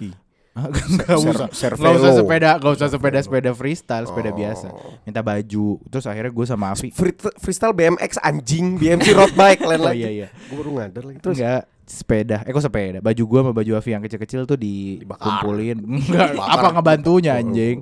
[0.58, 1.48] Ser- usah.
[1.54, 1.86] Cervelo.
[1.86, 4.36] Nggak usah sepeda, usah sepeda sepeda freestyle, sepeda Oh.
[4.36, 4.68] biasa.
[5.06, 5.66] Minta baju.
[5.86, 6.96] Terus akhirnya gue sama Free-
[7.38, 10.02] freestyle BMX anjing, BMC road bike lain Oh lagi.
[10.02, 10.28] iya iya.
[10.50, 11.38] Gue baru ngadar lagi terus.
[11.38, 12.38] Enggak sepeda.
[12.42, 12.98] Eh kok sepeda?
[13.00, 15.78] Baju gua sama baju Avi yang kecil-kecil tuh dikumpulin.
[15.78, 17.78] Enggak, apa ngebantunya Oh, anjing.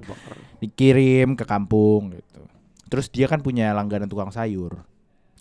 [0.59, 2.41] Dikirim ke kampung gitu.
[2.85, 4.83] Terus dia kan punya langganan tukang sayur.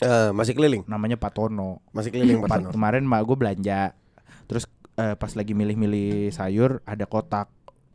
[0.05, 1.81] Eh, masih keliling, Namanya Pak Tono.
[1.91, 2.71] masih keliling Pak Pa- Tanur.
[2.71, 3.81] Kemarin mak gue belanja.
[4.45, 7.49] Terus eh, pas lagi milih-milih sayur ada kotak.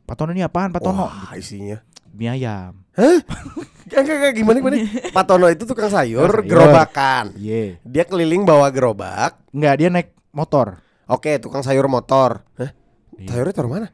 [0.04, 1.06] Pak Tono ini apaan Pak Tono?
[1.06, 1.78] Wah, isinya.
[2.10, 2.82] Mie ayam.
[2.98, 4.78] Enggak, enggak, enggak, gimana gimana?
[5.15, 6.43] Pak Tono itu tukang sayur, Sayur.
[6.43, 7.38] gerobakan.
[7.38, 7.78] Iya.
[7.82, 9.38] Dia keliling bawa gerobak.
[9.50, 10.82] Enggak, dia naik motor.
[11.06, 12.41] Oke, tukang sayur motor.
[12.56, 12.74] Hah?
[13.15, 13.30] Iya.
[13.30, 13.88] Sayurnya taruh mana?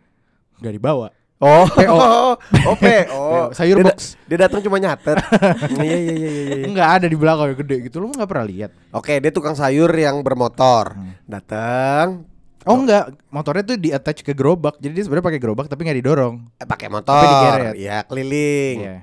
[0.56, 1.08] Enggak dibawa.
[1.45, 1.97] Oh, PO.
[2.67, 3.23] oh, PO.
[3.53, 4.17] Sayur dia, box.
[4.25, 5.21] Dia datang cuma nyatet.
[5.77, 6.65] iya, iya, iya, iya, iya.
[6.65, 8.01] Enggak ada di belakang yang gede gitu.
[8.01, 8.71] Lu nggak pernah lihat.
[8.89, 10.97] Oke, dia tukang sayur yang bermotor.
[10.97, 11.13] Hmm.
[11.23, 12.25] Datang,
[12.65, 14.81] Oh enggak, motornya tuh di attach ke gerobak.
[14.81, 16.36] Jadi dia sebenarnya pakai gerobak tapi nggak didorong.
[16.58, 17.21] eh, pakai Tapi motor.
[17.21, 17.73] digeret.
[17.77, 18.77] Iya, keliling.
[18.81, 18.97] Iya.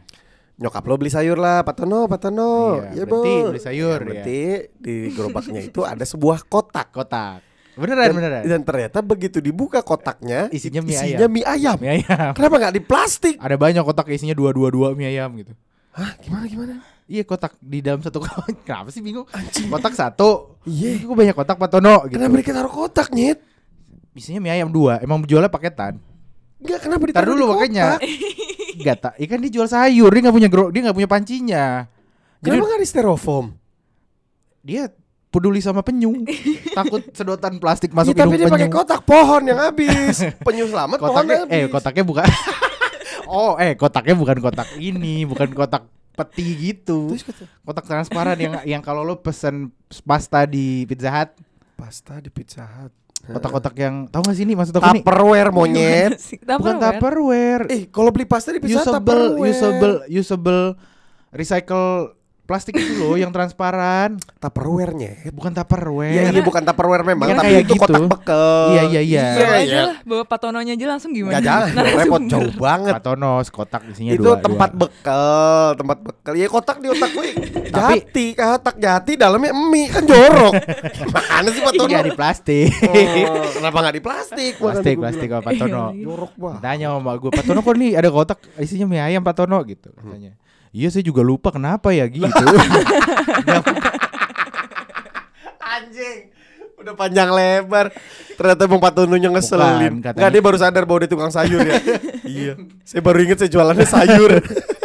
[0.58, 2.82] Nyokap lo beli sayur lah, Pak Tono, Pak Tono.
[2.82, 3.48] Iya, Iya, berarti Bos.
[3.50, 4.06] beli sayur, Ya, ya.
[4.10, 4.38] berarti
[4.76, 6.90] di gerobaknya itu ada sebuah kotak.
[6.90, 7.38] Kotak.
[7.72, 8.42] Beneran Dan, beneran.
[8.44, 11.30] dan ternyata begitu dibuka kotaknya Isinya mie isinya ayam.
[11.32, 11.76] mie ayam.
[11.80, 12.30] Mie ayam.
[12.32, 13.34] Kenapa nggak di plastik?
[13.36, 15.56] Ada banyak kotak isinya dua dua dua mie ayam gitu.
[15.92, 16.74] Hah, gimana gimana?
[17.04, 18.44] Iya kotak di dalam satu kotak.
[18.68, 19.24] Kenapa sih bingung?
[19.68, 20.60] Kotak satu.
[20.62, 21.00] Iya.
[21.00, 22.16] Gue banyak kotak Pak Tono gitu.
[22.16, 23.40] Kenapa mereka taruh kotak, Nyet?
[24.12, 25.00] Isinya mie ayam dua.
[25.00, 25.96] Emang jualnya paketan.
[26.60, 27.84] Enggak, kenapa ditaruh dulu di makanya.
[27.96, 28.00] kotak?
[28.72, 31.64] Gak tak, ikan dia jual sayur, dia nggak punya gro, dia nggak punya pancinya.
[32.38, 33.46] Jadi Kenapa nggak di styrofoam?
[34.62, 34.82] dia
[35.32, 36.12] peduli sama penyu,
[36.76, 38.76] takut sedotan plastik masuk Ya, tapi dia hidung pakai penyu.
[38.76, 40.20] kotak pohon yang habis.
[40.46, 41.56] Penyu selamat pohon Kotaknya, habis.
[41.56, 42.26] eh kotaknya bukan.
[43.32, 47.16] oh, eh kotaknya bukan kotak ini, bukan kotak peti gitu.
[47.62, 51.30] Kotak transparan yang yang kalau lo pesen pasta di Pizza Hut,
[51.74, 52.92] pasta di Pizza Hut.
[53.22, 55.00] kotak-kotak yang tahu gak sih ini maksud aku nih?
[55.00, 56.18] Tupperware monyet.
[56.42, 57.64] Bukan Tupperware.
[57.66, 59.48] eh, kalau beli pasta di Pizza Hut usable, Tupperware.
[59.48, 60.62] usable, usable
[61.30, 65.30] recycle plastik itu loh yang transparan, Tupperware nyet.
[65.30, 66.12] bukan Tupperware.
[66.12, 67.82] Iya, iya bukan Tupperware memang, Kan tapi kayak itu gitu.
[67.86, 68.44] kotak bekel.
[68.68, 69.00] Iya, iya, iya.
[69.00, 69.82] Iya Iya, aja iya.
[69.86, 71.32] lah, bawa patononya aja langsung gimana?
[71.32, 72.92] Enggak jalan, Nah, repot jauh banget.
[72.92, 74.36] Patonos kotak isinya itu dua.
[74.36, 74.80] tempat dua.
[74.82, 75.24] bekel,
[75.76, 76.32] tempat bekel.
[76.34, 77.26] Ya kotak di otak gue
[77.72, 80.52] jati, kotak jati dalamnya mie kan jorok.
[81.14, 81.88] Mana sih Pak Tono?
[81.88, 82.68] Iya di plastik.
[82.82, 84.52] Oh, kenapa nggak di plastik?
[84.58, 85.94] Plastik, plastik apa Patono.
[85.94, 86.60] Iya, Jorok banget.
[86.60, 89.88] Tanya sama gue, Pak Tono kok nih ada kotak isinya mie ayam Pak Tono gitu
[89.94, 90.34] katanya.
[90.72, 92.26] Iya saya juga lupa kenapa ya gitu.
[95.62, 96.18] Anjing.
[96.76, 97.94] Udah panjang lebar.
[98.34, 100.00] Ternyata Bang Patononya ngeselin.
[100.00, 101.78] Bukan, Enggak, dia baru sadar bahwa dia tukang sayur ya.
[102.26, 102.52] iya.
[102.82, 104.32] Saya baru inget saya jualannya sayur.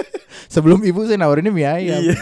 [0.53, 1.99] Sebelum ibu saya nawarinnya mie ayam.
[2.03, 2.15] Iya.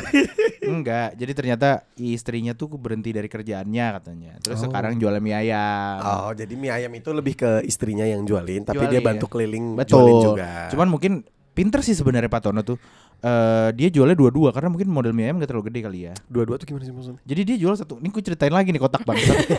[0.66, 4.32] Enggak, jadi ternyata istrinya tuh berhenti dari kerjaannya katanya.
[4.42, 4.64] Terus Oh.
[4.66, 5.98] sekarang jualan mie ayam.
[6.02, 8.92] Oh, jadi mie ayam itu lebih ke istrinya yang jualin, tapi Jualin.
[8.92, 9.94] dia bantu keliling Betul.
[10.00, 10.50] jualin juga.
[10.74, 11.14] Cuman mungkin
[11.54, 12.80] pinter sih sebenarnya Pak Tono tuh.
[13.22, 16.14] Eh dia jualnya dua-dua karena mungkin model mie ayam gak terlalu gede kali ya.
[16.28, 17.20] dua-dua tuh gimana sih maksudnya?
[17.24, 17.98] Jadi dia jual satu.
[18.00, 19.18] Ini gue ceritain lagi nih kotak bang.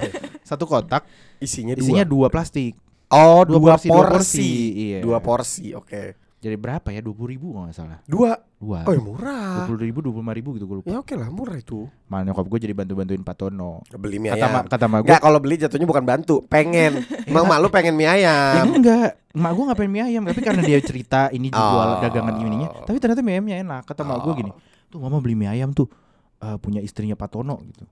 [0.50, 1.02] satu kotak
[1.38, 1.82] Isinya dua.
[1.82, 2.74] isinya dua plastik.
[3.06, 4.98] Oh, Dua dua, porsi, porsi, dua porsi, iya.
[4.98, 6.25] Dua porsi, oke.
[6.37, 7.01] Jadi berapa ya?
[7.01, 7.99] Dua puluh ribu kalau nggak salah.
[8.05, 8.37] Dua.
[8.57, 8.85] Dua.
[8.85, 9.64] Oh, ya Dua murah.
[9.64, 10.88] puluh ribu, dua puluh lima ribu gitu gue lupa.
[10.88, 11.88] Ya oke lah, murah itu.
[12.07, 13.81] Mana nyokap gue jadi bantu-bantuin Pak Tono.
[13.90, 14.53] Beli mie Kata ayam.
[14.53, 15.09] ma, kata ma gue.
[15.09, 17.01] Enggak, kalau beli jatuhnya bukan bantu, pengen.
[17.29, 18.12] Emang mak lu pengen mie Ya
[18.53, 18.68] ayam.
[18.70, 22.01] enggak, emak gue ngapain mie ayam Tapi karena dia cerita ini jual Oh.
[22.01, 24.51] dagangan ininya Tapi ternyata mie ayamnya enak Kata emak gue gini
[24.87, 25.88] Tuh mama beli mie ayam tuh
[26.38, 27.85] eh, Punya istrinya Pak Tono gitu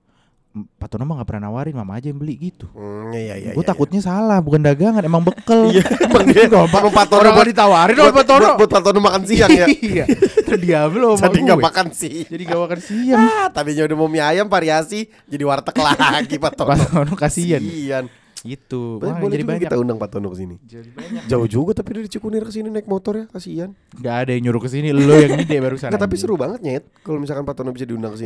[0.55, 3.51] Pak Tono mah gak pernah nawarin Mama aja yang beli gitu Hmm, iya iya.
[3.51, 7.05] Gue iya, takutnya salah Bukan dagangan Emang bekel Iya, emang dia Gak apa emang Pak
[7.05, 9.67] Tono buat- ditawarin buat, sama Pak Tono buat, Pak Tono makan siang ya.
[9.91, 10.05] Iya
[10.47, 12.15] Terus dia belum Jadi nggak makan sih.
[12.23, 16.53] Jadi gak makan siang Ah, tadinya udah mau mie ayam variasi jadi warteg lagi Pak
[16.55, 16.69] Tono.
[16.71, 18.05] Pak Tono kasihan Kasian.
[18.45, 20.55] Gitu Tapi Wah, boleh Jadi juga banyak kita undang Pak Tono ke sini.
[20.61, 23.73] Jadi banyak Jauh juga tapi dari Cikunir ke sini naik motor ya, kasihan.
[23.91, 26.83] Gak ada yang nyuruh ke sini Lo yang ide barusan Enggak, tapi seru banget nyet
[27.01, 28.19] kalau misalkan Pak Tono bisa diundang ke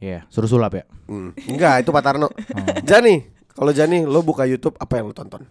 [0.00, 1.34] Iya Suruh sulap ya Hmm.
[1.42, 2.26] Enggak, itu Pak Tarno.
[2.26, 2.34] Oh.
[2.80, 5.42] Jani, kalau Jani lo buka YouTube apa yang lo tonton?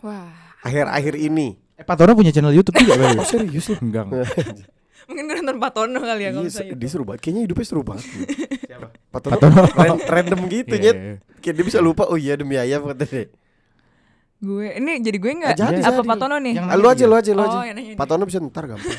[0.00, 1.54] Wah, Akhir-akhir ini.
[1.72, 3.14] Eh Pak Tono punya channel Youtube juga way?
[3.14, 3.78] Oh, serius lo?
[3.78, 4.26] Enggak enggak.
[5.08, 6.70] mungkin gue nonton Patono kali ya kalau Iya, saya.
[6.72, 7.20] dia seru banget.
[7.20, 8.04] Kayaknya hidupnya seru banget.
[8.68, 8.88] Siapa?
[8.92, 9.62] Pak Tono, Pak Tono.
[9.74, 10.96] ran- random gitu Iya, nyet.
[10.96, 11.14] iya.
[11.38, 12.02] Kayak dia bisa lupa.
[12.04, 13.26] Oh iya demi ayam kata deh.
[14.38, 16.08] Gue ini jadi gue nggak Ah, jadi, apa jadi.
[16.08, 16.52] Patono nih?
[16.56, 17.58] Yang Ah, lu aja, lu aja, lu Oh, aja.
[17.62, 18.10] yang nanya Pak dia.
[18.10, 18.98] Tono bisa ntar gampang.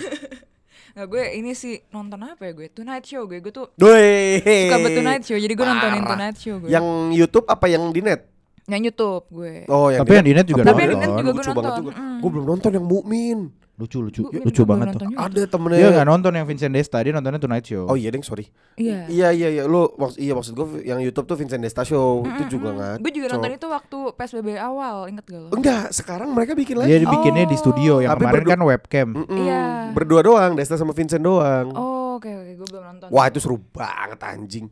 [0.92, 2.68] Nggak, gue ini sih nonton apa ya gue?
[2.68, 3.40] Tonight Show gue.
[3.40, 4.44] Gue tuh Doi.
[4.44, 5.38] suka banget Tonight Show.
[5.40, 6.12] Jadi gue nontonin Parah.
[6.20, 6.70] Tonight Show gue.
[6.70, 8.22] Yang YouTube apa yang di net?
[8.70, 9.68] yang YouTube gue.
[9.68, 11.02] Oh, yang Tapi yang di net juga Tapi Tapi nonton.
[11.02, 11.80] yang di net juga gue nonton.
[11.84, 11.92] juga.
[11.98, 12.18] Mm.
[12.22, 13.40] Gue belum nonton yang Mukmin.
[13.82, 15.02] Lucu lucu Gue- lucu gue banget tuh.
[15.04, 15.18] juga.
[15.18, 15.78] Ada temennya.
[15.80, 17.84] Dia nggak nonton yang Vincent Desta, dia nontonnya Tonight Show.
[17.84, 18.46] Oh iya deng sorry.
[18.76, 19.10] Iya.
[19.10, 22.44] Iya iya iya lu maksud iya maksud gue yang YouTube tuh Vincent Desta Show itu
[22.52, 22.96] juga nggak.
[23.00, 25.50] Gue juga nonton itu waktu PSBB awal, inget gak lo?
[25.50, 27.02] Enggak, sekarang mereka bikin Dia lagi.
[27.02, 27.60] dibikinnya di Oh.
[27.60, 29.08] studio yang Tapi kemarin kan webcam.
[29.18, 29.38] Mm-mm.
[29.40, 29.62] Iya.
[29.92, 31.74] Berdua doang, Desta sama Vincent doang.
[31.74, 33.08] Oh, oke oke, gue belum nonton.
[33.10, 34.70] Wah itu seru banget anjing.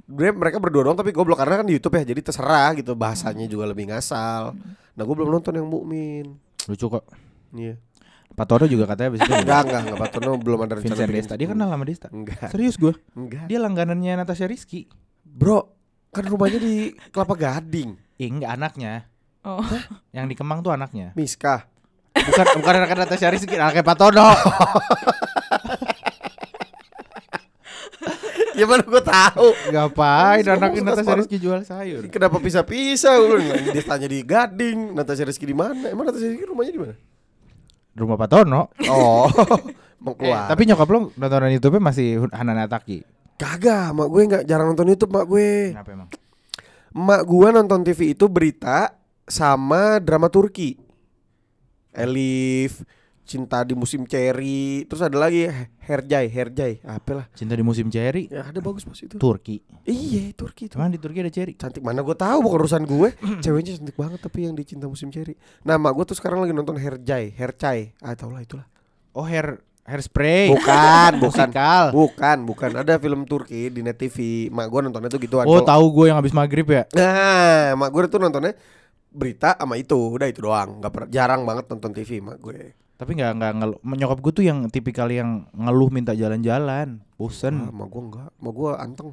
[0.00, 3.44] Sebenarnya mereka berdua doang tapi goblok karena kan di YouTube ya jadi terserah gitu bahasanya
[3.44, 4.54] juga lebih ngasal.
[4.94, 6.38] Nah gue belum nonton yang Mukmin.
[6.64, 7.04] Lucu kok.
[7.52, 7.74] Iya.
[7.76, 7.85] Pak
[8.44, 11.16] Tono juga katanya abis itu Enggak enggak enggak Pak Tono belum ada rencana Vincent.
[11.16, 11.34] Desta.
[11.40, 12.12] Dia kenal sama Desta.
[12.12, 12.52] Enggak.
[12.52, 12.92] Serius gue.
[13.16, 13.48] Enggak.
[13.48, 14.84] Dia langganannya Natasha Rizky.
[15.24, 15.72] Bro,
[16.12, 17.96] kan rumahnya di Kelapa Gading.
[18.20, 19.08] Eh, enggak anaknya.
[19.40, 19.64] Oh.
[20.12, 21.16] Yang di Kemang tuh anaknya.
[21.16, 21.64] Miska.
[22.12, 24.28] Bukan bukan anak Natasha Rizky, anaknya Pak Tono.
[28.56, 29.48] ya mana gue tahu.
[29.72, 31.14] Ngapain anaknya Natasha.
[31.16, 32.04] Rizky jual sayur?
[32.08, 33.16] Kenapa pisah-pisah?
[33.20, 33.40] Lu
[33.72, 35.88] dia tanya di Gading, Natasha Rizky di mana?
[35.92, 36.94] Emang Natasha Rizky rumahnya di mana?
[37.96, 38.68] Rumah Pak Tono.
[38.86, 39.24] Oh,
[40.04, 40.46] mau Eh, keluar.
[40.46, 43.00] tapi nyokap lo nontonan YouTube masih Hana Nataki.
[43.34, 45.72] kagak, mak gue nggak jarang nonton YouTube mak gue.
[45.72, 46.08] Kenapa emang?
[46.92, 48.92] Mak gue nonton TV itu berita
[49.24, 50.76] sama drama Turki.
[51.90, 52.84] Elif,
[53.26, 55.50] Cinta di Musim Ceri, terus ada lagi
[55.82, 57.26] Herjai, Herjai, apa lah.
[57.34, 59.18] Cinta di musim cherry Ya ada bagus pas itu.
[59.18, 59.66] Turki.
[59.82, 60.78] Iya, Turki itu.
[60.78, 61.58] Cuman di Turki ada cherry.
[61.58, 63.14] Cantik mana gue tahu bukan urusan gue.
[63.44, 65.34] Ceweknya cantik banget tapi yang di Cinta Musim Ceri.
[65.66, 67.98] Nah, mak gue tuh sekarang lagi nonton Herjai, Hercai.
[67.98, 68.66] Ah, tau lah itulah.
[69.10, 70.50] Oh hair hairspray.
[70.54, 71.50] Bukan, bukan.
[71.50, 71.84] Musikal.
[71.90, 72.70] Bukan, bukan.
[72.78, 74.46] Ada film Turki di Net TV.
[74.54, 75.46] Mak gue nontonnya tuh gituan.
[75.50, 76.86] Oh tahu gue yang habis maghrib ya.
[76.94, 78.54] Nah, mak gue tuh nontonnya
[79.10, 80.78] berita sama itu, udah itu doang.
[80.78, 82.85] Nggak per- jarang banget nonton TV mak gue.
[82.96, 83.78] Tapi nggak nggak ngeluh.
[83.82, 86.98] Nyokap gue tuh yang tipikal yang ngeluh minta jalan-jalan.
[86.98, 87.68] Ah, Bosen.
[87.68, 89.10] sama gua enggak, sama gua anteng.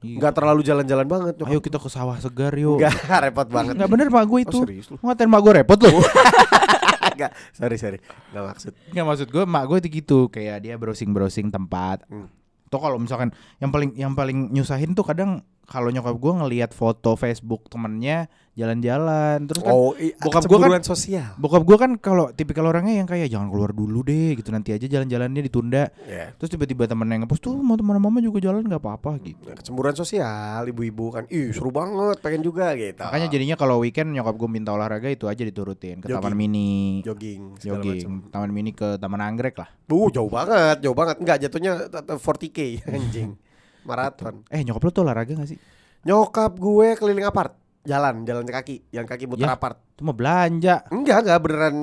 [0.00, 0.16] Iya.
[0.20, 1.34] Enggak terlalu jalan-jalan banget.
[1.42, 2.78] Ayo kita ke sawah segar yuk.
[2.78, 2.94] Enggak,
[3.26, 3.74] repot banget.
[3.74, 4.58] Nggak bener mak gue Oh, itu.
[4.62, 4.96] serius lu?
[5.00, 5.98] Ngatain mak gue repot loh.
[7.14, 7.98] Enggak, sorry sorry.
[8.30, 8.72] Enggak maksud.
[8.90, 12.04] Nggak maksud gue mak gue itu gitu kayak dia browsing browsing tempat.
[12.06, 12.28] Hmm.
[12.68, 17.14] Tuh kalau misalkan yang paling yang paling nyusahin tuh kadang kalau nyokap gue ngelihat foto
[17.14, 21.34] Facebook temennya jalan-jalan terus kan Oh, i- bokap gua kan- sosial.
[21.36, 24.86] bokap gue kan kalau tipikal orangnya yang kayak jangan keluar dulu deh gitu nanti aja
[24.86, 26.30] jalan-jalannya ditunda Ya.
[26.32, 29.92] terus tiba-tiba temennya ngepost tuh mau teman mama juga jalan nggak apa-apa gitu Ya, Kecemburuan
[29.92, 33.00] sosial, ibu-ibu kan, ih seru banget, pengen juga gitu.
[33.00, 36.22] makanya jadinya kalau weekend nyokap gue minta olahraga itu aja diturutin ke Jogging.
[36.22, 38.30] taman mini jogging, jogging macam.
[38.30, 41.16] taman mini ke taman anggrek lah Uh, jauh banget, jauh banget.
[41.18, 42.58] Enggak jatuhnya t- t- 40k
[42.90, 43.36] anjing.
[43.84, 44.34] Maraton.
[44.46, 45.60] eh nyokap lu tuh olahraga gak sih
[46.02, 49.52] Nyokap gue keliling apart, jalan, jalan kaki, jalan kaki muter Ya.
[49.52, 49.80] apart.
[49.90, 51.74] itu mah belanja Enggak, enggak beneran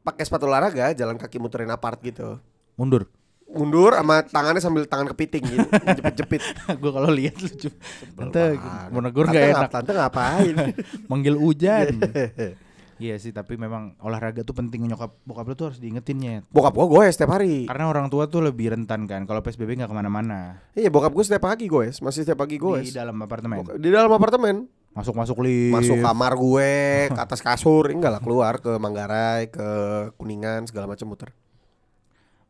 [0.00, 2.40] pakai sepatu olahraga, jalan kaki muterin apart gitu.
[2.74, 3.04] mundur
[3.46, 5.66] Mundur sama tangannya sambil tangan kepiting gitu,
[5.96, 6.42] jepit-jepit.
[6.74, 7.70] gue kalau lihat lucu
[8.10, 10.54] tante mau negur gak enak Tante ngapain?
[11.10, 11.94] manggil hujan
[12.96, 16.48] Iya sih, tapi memang olahraga tuh penting nyokap bokap lu tuh harus diingetinnya.
[16.48, 17.68] Bokap gue gue setiap hari.
[17.68, 19.28] Karena orang tua tuh lebih rentan kan.
[19.28, 22.78] Kalau PSBB nggak ke mana-mana Iya, bokap gue setiap pagi gue, masih setiap pagi gue.
[22.80, 23.60] di dalam apartemen.
[23.76, 24.64] Di dalam apartemen,
[24.96, 25.76] Masuk-masuk lift.
[25.76, 26.72] masuk kamar gue,
[27.12, 29.68] ke atas kasur, enggak lah keluar ke Manggarai, ke
[30.16, 31.36] Kuningan segala macam muter.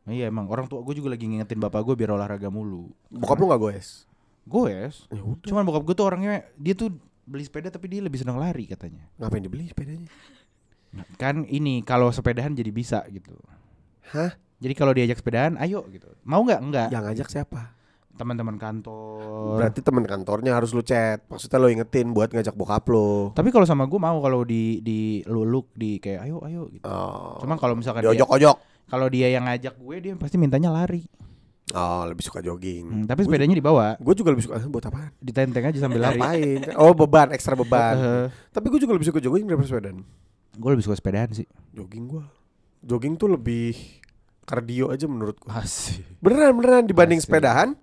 [0.07, 2.87] Iya emang orang tua gue juga lagi ngingetin bapak gue biar olahraga mulu.
[3.11, 3.75] Bokap lu enggak gue?
[4.47, 5.43] Gue Ya udah.
[5.43, 6.95] Cuman bokap gue tuh orangnya dia tuh
[7.27, 9.03] beli sepeda tapi dia lebih senang lari katanya.
[9.19, 10.07] Ngapain dibeli sepedanya?
[11.21, 13.35] Kan ini kalau sepedahan jadi bisa gitu.
[14.13, 14.37] Hah?
[14.57, 16.09] Jadi kalau diajak sepedaan, ayo gitu.
[16.25, 16.61] Mau nggak?
[16.65, 16.89] Enggak.
[16.89, 17.77] Yang ngajak siapa?
[18.17, 19.61] Teman-teman kantor.
[19.61, 21.21] Berarti teman kantornya harus lu chat.
[21.29, 23.37] Maksudnya lu ingetin buat ngajak bokap lu.
[23.37, 26.89] Tapi kalau sama gue mau kalau di di luluk di kayak ayo ayo gitu.
[26.89, 27.37] Oh.
[27.45, 28.57] Cuman kalau misalkan dia, diojok-ojok.
[28.89, 31.05] kalau dia yang ngajak gue dia pasti mintanya lari.
[31.75, 32.87] Oh, lebih suka jogging.
[32.87, 35.11] Hmm, tapi sepedanya dibawa, Gue juga lebih suka eh, buat apaan?
[35.19, 36.15] ditenteng aja sambil lari.
[36.23, 36.79] Ngapain?
[36.79, 37.99] Oh, beban, ekstra beban.
[38.55, 40.07] Tapi gue juga lebih suka jogging daripada sepedaan.
[40.57, 41.45] Gue lebih suka sepedaan sih.
[41.71, 42.25] Jogging gua.
[42.81, 43.77] Jogging tuh lebih
[44.43, 45.61] kardio aja menurut gua.
[45.61, 46.01] Asik.
[46.19, 47.29] Beneran beneran dibanding Asik.
[47.29, 47.77] sepedahan.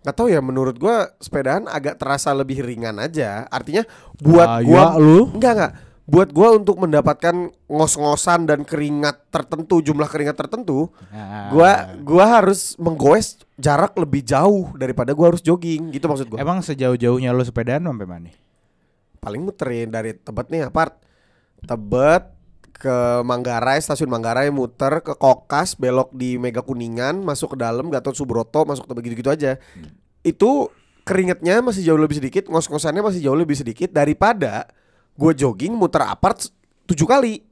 [0.00, 3.44] Gak tau ya menurut gua sepedahan agak terasa lebih ringan aja.
[3.46, 3.84] Artinya
[4.16, 5.28] buat Ah, gua ya, lu.
[5.30, 5.72] enggak enggak.
[6.10, 7.36] Buat gua untuk mendapatkan
[7.68, 11.70] ngos-ngosan dan keringat tertentu, jumlah keringat tertentu, Nah, gua
[12.02, 15.92] gua harus menggoes jarak lebih jauh daripada gua harus jogging.
[15.92, 16.40] Gitu maksud gua.
[16.40, 18.32] emang sejauh-jauhnya lo sepedaan sampai mana?
[19.20, 20.96] Paling muterin dari Tebet nih apart.
[21.64, 22.24] Tebet
[22.80, 28.16] ke Manggarai, stasiun Manggarai muter ke Kokas, belok di Mega Kuningan, masuk ke dalam Gatot
[28.16, 29.60] Subroto, masuk ke begitu-gitu aja.
[30.24, 30.72] Itu
[31.04, 34.64] keringetnya masih jauh lebih sedikit, ngos-ngosannya masih jauh lebih sedikit daripada
[35.12, 36.48] gue jogging muter apart
[36.88, 37.44] tujuh kali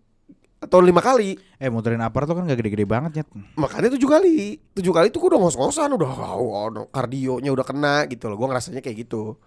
[0.58, 1.38] atau lima kali.
[1.60, 3.24] Eh muterin apart tuh kan gak gede-gede banget ya.
[3.54, 8.08] Makanya tujuh kali, tujuh kali itu gue udah ngos-ngosan, udah oh, oh, kardionya udah kena
[8.10, 8.36] gitu loh.
[8.40, 9.38] Gue ngerasanya kayak gitu.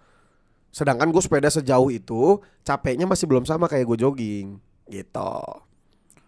[0.72, 2.22] Sedangkan gue sepeda sejauh itu
[2.62, 4.56] capeknya masih belum sama kayak gue jogging
[4.88, 5.36] gitu.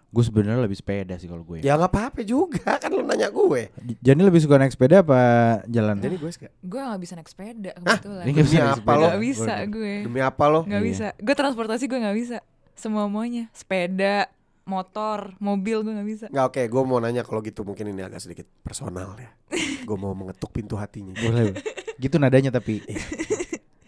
[0.09, 1.59] Gue sebenarnya lebih sepeda sih kalau gue.
[1.59, 3.73] Ya nggak apa-apa juga kan lu nanya gue.
[3.99, 5.23] Jadi lebih suka naik sepeda apa
[5.67, 5.99] jalan?
[5.99, 6.49] Jadi gue suka.
[6.61, 8.23] Gue gak bisa naik sepeda kebetulan.
[8.23, 8.95] Ini nggak bisa Demi naik apa sepeda.
[8.95, 9.07] lo?
[9.09, 9.95] Gak bisa gue.
[10.07, 10.61] Demi apa lo?
[10.63, 10.87] Gak Iya.
[10.87, 11.07] bisa.
[11.19, 12.37] Gue transportasi gue gak bisa.
[12.77, 13.51] Semua muanya.
[13.51, 14.31] Sepeda,
[14.65, 16.27] motor, mobil gue gak bisa.
[16.29, 19.35] Nggak oke, gue mau nanya kalau gitu mungkin ini agak sedikit personal ya.
[19.89, 21.11] gue mau mengetuk pintu hatinya.
[21.17, 21.59] Boleh.
[21.97, 22.87] Gitu nadanya tapi.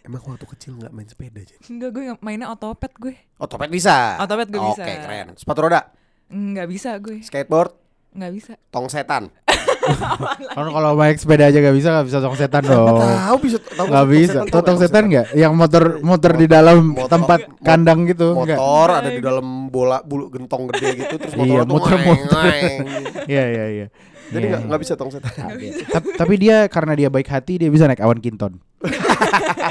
[0.07, 1.57] Emang waktu kecil nggak main sepeda aja?
[1.66, 3.14] Enggak gue mainnya otopet gue.
[3.37, 4.14] Otopet bisa.
[4.16, 4.81] Otopet gue bisa.
[4.81, 5.27] Oke keren.
[5.35, 5.90] Sepatu roda,
[6.27, 7.19] Nggak bisa gue.
[7.21, 7.75] skateboard,
[8.12, 8.53] Nggak bisa.
[8.69, 9.27] tong setan.
[10.49, 12.99] Kalau kalau naik sepeda aja gak bisa gak bisa tong setan dong.
[12.99, 14.38] Tahu bisa tahu Gak bisa.
[14.45, 15.27] Tong setan gak?
[15.33, 18.35] Yang motor motor di dalam Motor- tempat mo- kandang gitu.
[18.35, 18.59] Enggak.
[18.59, 22.42] Motor ada di dalam bola bulu gentong gede gitu terus Iya, motornya tuh muter-muter.
[22.42, 22.85] ngeng-ngeng.
[23.27, 23.87] Iya iya iya.
[24.27, 24.66] Jadi Iya, nggak iya.
[24.66, 25.33] nggak bisa tong setan.
[26.19, 28.59] Tapi dia karena dia baik hati dia bisa naik awan kinton.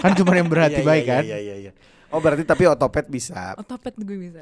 [0.01, 1.23] Kan cuma yang berhati Iya, baik iya, kan.
[1.23, 1.71] Iya iya iya.
[2.09, 3.53] Oh berarti tapi otopet bisa.
[3.55, 4.41] Otopet gue bisa.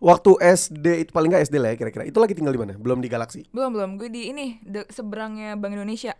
[0.00, 2.08] Waktu SD itu paling nggak SD lah ya kira-kira.
[2.08, 2.72] Itu lagi tinggal di mana?
[2.74, 3.44] Belum di Galaxy.
[3.50, 3.90] Belum belum.
[3.96, 6.16] Gue di ini de- seberangnya Bank Indonesia.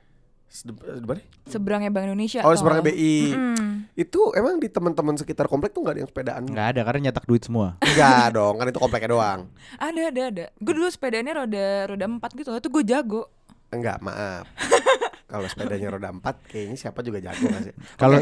[0.51, 1.23] Di mana?
[1.47, 2.43] Seberangnya Bank Indonesia.
[2.43, 2.93] Oh tau seberang nggak?
[2.93, 3.17] BI.
[3.33, 3.71] Mm-mm.
[3.95, 6.43] Itu emang di teman-teman sekitar komplek tuh nggak ada yang sepedaan?
[6.45, 7.79] Nggak ada karena nyetak duit semua.
[7.81, 9.41] Enggak dong, kan itu kompleknya doang.
[9.79, 10.45] Ada ada ada.
[10.59, 12.51] Gue dulu sepedanya roda roda empat gitu.
[12.53, 13.31] Itu gue jago.
[13.71, 14.45] Enggak, maaf.
[15.31, 17.74] Kalau sepedanya roda 4 kayaknya siapa juga jago gak sih?
[18.03, 18.18] Kalau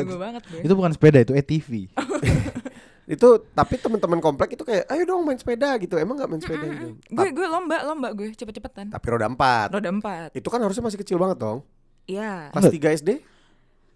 [0.61, 1.71] itu bukan sepeda itu ATV.
[3.09, 5.97] Itu tapi teman-teman komplek itu kayak ayo dong main sepeda gitu.
[5.97, 6.93] Emang nggak main sepeda gitu.
[7.09, 8.93] gue gue lomba lomba gue cepet-cepetan.
[8.93, 9.73] Tapi roda 4.
[9.73, 10.29] Roda empat.
[10.37, 11.65] Itu kan harusnya masih kecil banget dong.
[12.05, 12.53] Iya.
[12.53, 13.11] Kelas 3 SD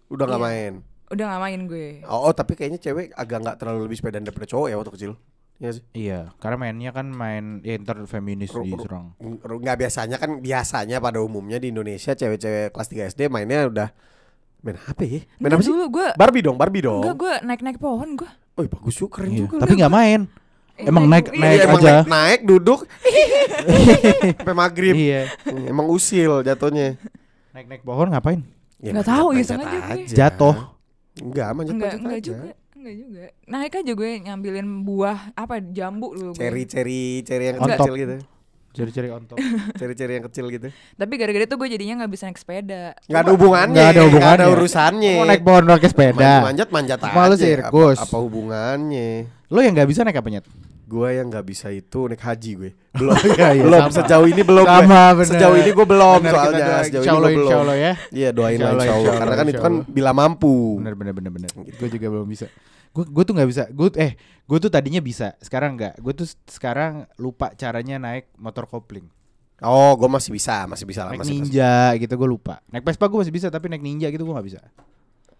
[0.09, 0.49] udah nggak Iya.
[0.49, 0.73] main.
[1.13, 2.01] Udah gak main gue.
[2.09, 5.11] Oh, oh, tapi kayaknya cewek agak nggak terlalu lebih sepedaan daripada cowok ya waktu kecil.
[5.55, 5.83] Ya sih.
[5.93, 9.15] Iya, karena mainnya kan main ya ntar feminis Ru- ru- diserang.
[9.19, 13.89] Nggak biasanya kan biasanya pada umumnya di Indonesia cewek-cewek kelas 3 SD mainnya udah
[14.59, 15.21] main apa ya?
[15.37, 15.69] Main apa sih?
[15.69, 16.99] dulu gue Barbie dong, Barbie dong.
[16.99, 19.55] Enggak gue naik-naik pohon gue Oh, bagus juga keren Iya, juga.
[19.59, 20.21] tapi nggak main.
[20.73, 21.89] Eh, Emang naik iya, naik Iya, emang aja.
[21.93, 22.79] naik, naik duduk
[24.37, 24.93] sampai maghrib.
[24.93, 25.21] Iya.
[25.63, 26.97] Emang usil jatuhnya.
[27.51, 28.41] Naik-naik pohon ngapain?
[28.77, 29.95] Ya, Nggak tahu, iseng aja.
[30.03, 30.55] Jatuh.
[31.15, 32.25] Enggak, manjat Enggak, manjat enggak aja.
[32.25, 32.51] juga
[32.83, 36.35] Enggak juga Naik aja gue ngambilin buah Apa jambu gue.
[36.35, 37.79] Ceri-ceri ceri yang top.
[37.79, 38.15] kecil gitu.
[38.73, 39.37] Cari-cari on top.
[39.79, 40.67] Ceri-ceri yang kecil gitu.
[40.99, 43.71] Tapi gara-gara itu gue jadinya gak bisa naik sepeda Enggak ada hubungannya.
[43.71, 44.35] Nggak ada hubungannya.
[44.35, 45.15] nggak ada urusannya.
[45.15, 46.33] Mau naik pohon pakai sepeda.
[46.43, 47.15] Manjat manjat aja.
[47.15, 47.97] Malu sirkus.
[48.03, 49.09] Apa, apa hubungannya?
[49.47, 50.45] Lo yang nggak bisa naik apa nyet?
[50.83, 52.71] Gua yang nggak bisa itu naik haji gue.
[52.99, 53.15] Belum.
[53.15, 53.97] Iya, iya, belum sama.
[53.97, 54.77] sejauh ini belum gue.
[54.83, 55.27] Sama bener.
[55.33, 56.59] Sejauh ini gue belum Bener, soalnya.
[56.61, 56.83] doain.
[56.85, 57.51] Sejauh ini gue belum.
[57.73, 57.93] ya.
[58.11, 59.13] Iya doain lah insya Allah.
[59.17, 60.55] Karena kan itu kan bila mampu.
[60.77, 61.49] Bener bener bener bener.
[61.55, 62.45] Gue juga belum bisa.
[62.93, 63.63] Gue gue tuh nggak bisa.
[63.73, 64.11] Gue eh
[64.45, 65.33] gue tuh tadinya bisa.
[65.41, 65.97] Sekarang nggak.
[65.97, 69.09] Gue tuh sekarang lupa caranya naik motor kopling.
[69.63, 71.39] Oh, gue masih bisa, masih bisa lah, Naik masih.
[71.39, 71.47] masih.
[71.47, 72.59] ninja gitu gue lupa.
[72.67, 74.59] Naik Vespa gue masih bisa tapi naik ninja gitu gue nggak bisa.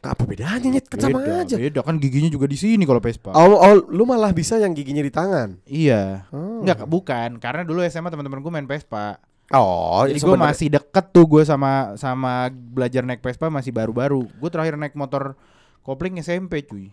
[0.03, 0.91] Apa bedanya nyet?
[0.91, 1.55] Kan sama Beda, aja.
[1.55, 3.31] Beda kan giginya juga di sini kalau Vespa.
[3.31, 5.63] Oh, oh, lu malah bisa yang giginya di tangan.
[5.63, 6.27] Iya.
[6.35, 6.59] Oh.
[6.59, 9.23] Enggak bukan karena dulu SMA teman-teman gue main Vespa.
[9.55, 14.27] Oh, Jadi gue sebenarnya- masih deket tuh gue sama sama belajar naik Vespa masih baru-baru.
[14.27, 15.39] Gue terakhir naik motor
[15.87, 16.91] kopling SMP cuy.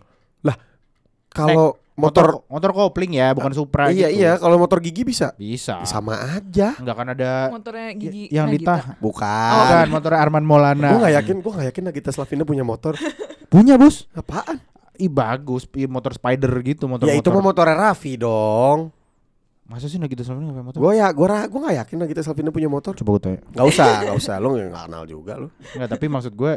[1.31, 4.23] Kalau motor, motor kopling ya bukan Supra iya gitu.
[4.23, 5.31] iya, kalau motor gigi bisa.
[5.35, 5.83] Bisa.
[5.85, 6.75] Sama aja.
[6.79, 8.59] Enggak kan ada Motornya gigi y- yang Nagita.
[8.61, 8.81] ditah.
[8.97, 9.51] Bukan.
[9.53, 10.89] Bukan motor Arman Maulana.
[10.91, 12.95] Gue gak yakin, gue gak yakin Nagita Slavina punya motor.
[13.51, 14.07] Punya bos.
[14.15, 14.63] Apaan?
[14.95, 17.03] Ih bagus, motor spider gitu motor.
[17.03, 18.95] ya itu mah motornya Raffi dong.
[19.67, 20.79] Masa sih Nagita Slavina nggak punya motor?
[20.79, 22.95] Gue ya, gue gue gak yakin Nagita Slavina punya motor.
[22.95, 23.39] Coba gue tanya.
[23.51, 24.35] Gak usah, gak usah.
[24.39, 25.47] Lu gak kenal juga lu.
[25.75, 26.53] Enggak, tapi maksud gue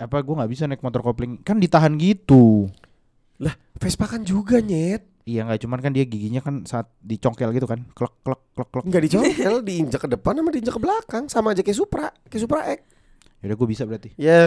[0.00, 2.68] apa gue nggak bisa naik motor kopling kan ditahan gitu.
[3.40, 5.08] Lah, Vespa kan juga nyet.
[5.24, 8.84] Iya nggak cuman kan dia giginya kan saat dicongkel gitu kan, klek klek klek klek.
[8.88, 11.24] Nggak dicongkel, diinjak ke depan sama diinjak ke belakang.
[11.30, 12.80] Sama aja kayak Supra, kayak Supra X.
[13.40, 14.12] Yaudah gue bisa berarti.
[14.20, 14.40] Ya,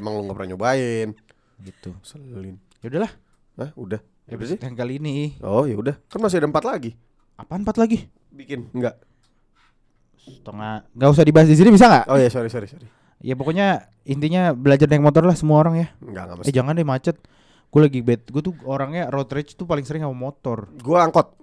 [0.00, 1.12] emang lu gak pernah nyobain.
[1.60, 1.92] Gitu.
[2.00, 2.56] Selin.
[2.80, 3.12] Ya udahlah.
[3.60, 4.00] Hah, udah.
[4.24, 4.40] Ya.
[4.40, 6.00] Episode yang kali ini Oh, ya udah.
[6.08, 6.96] Kan masih ada empat lagi.
[7.36, 8.08] apaan empat lagi?
[8.32, 8.72] Bikin.
[8.72, 8.96] Enggak.
[10.16, 10.88] Setengah.
[10.96, 12.04] Nggak usah dibahas di sini bisa nggak?
[12.08, 12.88] Oh ya, sorry, sorry, sorry.
[13.20, 15.88] Ya pokoknya intinya belajar naik motor lah semua orang ya.
[16.00, 16.56] Enggak, enggak Eh mesti.
[16.56, 17.16] jangan deh macet.
[17.70, 18.26] Gue lagi bed.
[18.26, 21.38] Gue tuh orangnya road rage tuh paling sering sama motor, Gua angkot.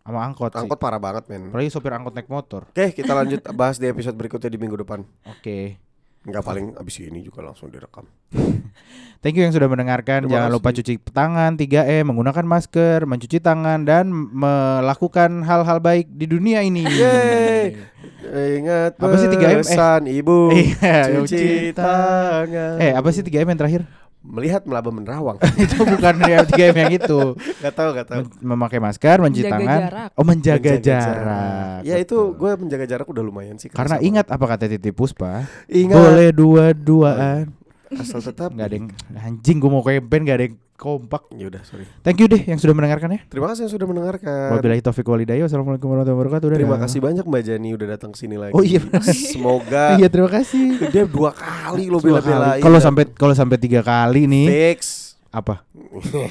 [0.00, 0.50] sama angkot.
[0.50, 0.58] sih.
[0.58, 1.48] Angkot parah banget, men.
[1.48, 2.66] Apalagi sopir angkot naik motor.
[2.66, 5.06] Oke, kita lanjut bahas di episode berikutnya di minggu depan.
[5.24, 5.78] Oke.
[6.20, 8.04] Enggak paling abis ini juga langsung direkam.
[9.22, 10.24] Thank you yang sudah mendengarkan.
[10.24, 10.56] Terima Jangan kasih.
[10.58, 16.84] lupa cuci tangan 3M, menggunakan masker, mencuci tangan dan melakukan hal-hal baik di dunia ini.
[16.84, 17.64] Yeay.
[18.60, 19.48] Ingat Apa sih 3M?
[19.50, 19.56] Eh.
[19.60, 22.76] pesan ibu Iya, cuci tangan.
[22.78, 23.82] Eh, apa sih 3M yang terakhir?
[24.20, 25.40] Melihat melaba menerawang.
[25.64, 27.20] itu bukan 3M yang itu.
[27.64, 28.20] Gak tahu, gak tahu.
[28.44, 29.80] Memakai masker, mencuci Menjaga tangan.
[29.80, 30.10] jarak.
[30.12, 31.80] Oh, menjaga, Menjaga jarak.
[31.88, 33.72] Ya itu gue menjaga jarak udah lumayan sih.
[33.72, 35.48] Karena sama- ingat apa kata Titi Puspa?
[35.66, 37.59] ingat Boleh dua-duaan.
[37.90, 38.86] Asal tetap nggak ada yang
[39.18, 41.26] anjing gue mau kayak band nggak ada yang kompak.
[41.34, 41.84] Ya udah sorry.
[42.06, 43.20] Thank you deh yang sudah mendengarkan ya.
[43.26, 44.48] Terima kasih yang sudah mendengarkan.
[44.56, 46.46] Wabillahi taufiq walidayah Wassalamualaikum warahmatullahi wabarakatuh.
[46.48, 46.82] Udah terima dah.
[46.86, 48.54] kasih banyak Mbak Jani udah datang sini lagi.
[48.54, 48.80] Oh iya.
[49.04, 49.98] Semoga.
[49.98, 50.78] iya terima kasih.
[50.88, 52.62] Dia dua kali lo bela-belain.
[52.62, 54.46] Kalau sampai kalau sampai tiga kali nih.
[54.46, 54.80] Fix.
[55.34, 55.66] Apa?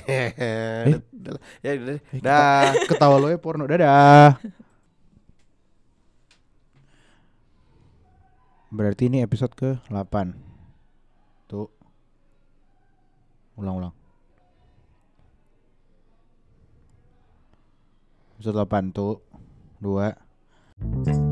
[0.07, 1.39] Ya udah.
[1.63, 2.71] Eh, dah.
[2.87, 3.67] Ketawa lo ya porno.
[3.67, 4.39] Dadah.
[8.69, 10.48] Berarti ini episode ke-8.
[13.59, 13.91] Ulang-ulang.
[18.39, 19.19] Episode 8 tuh
[19.83, 21.28] 2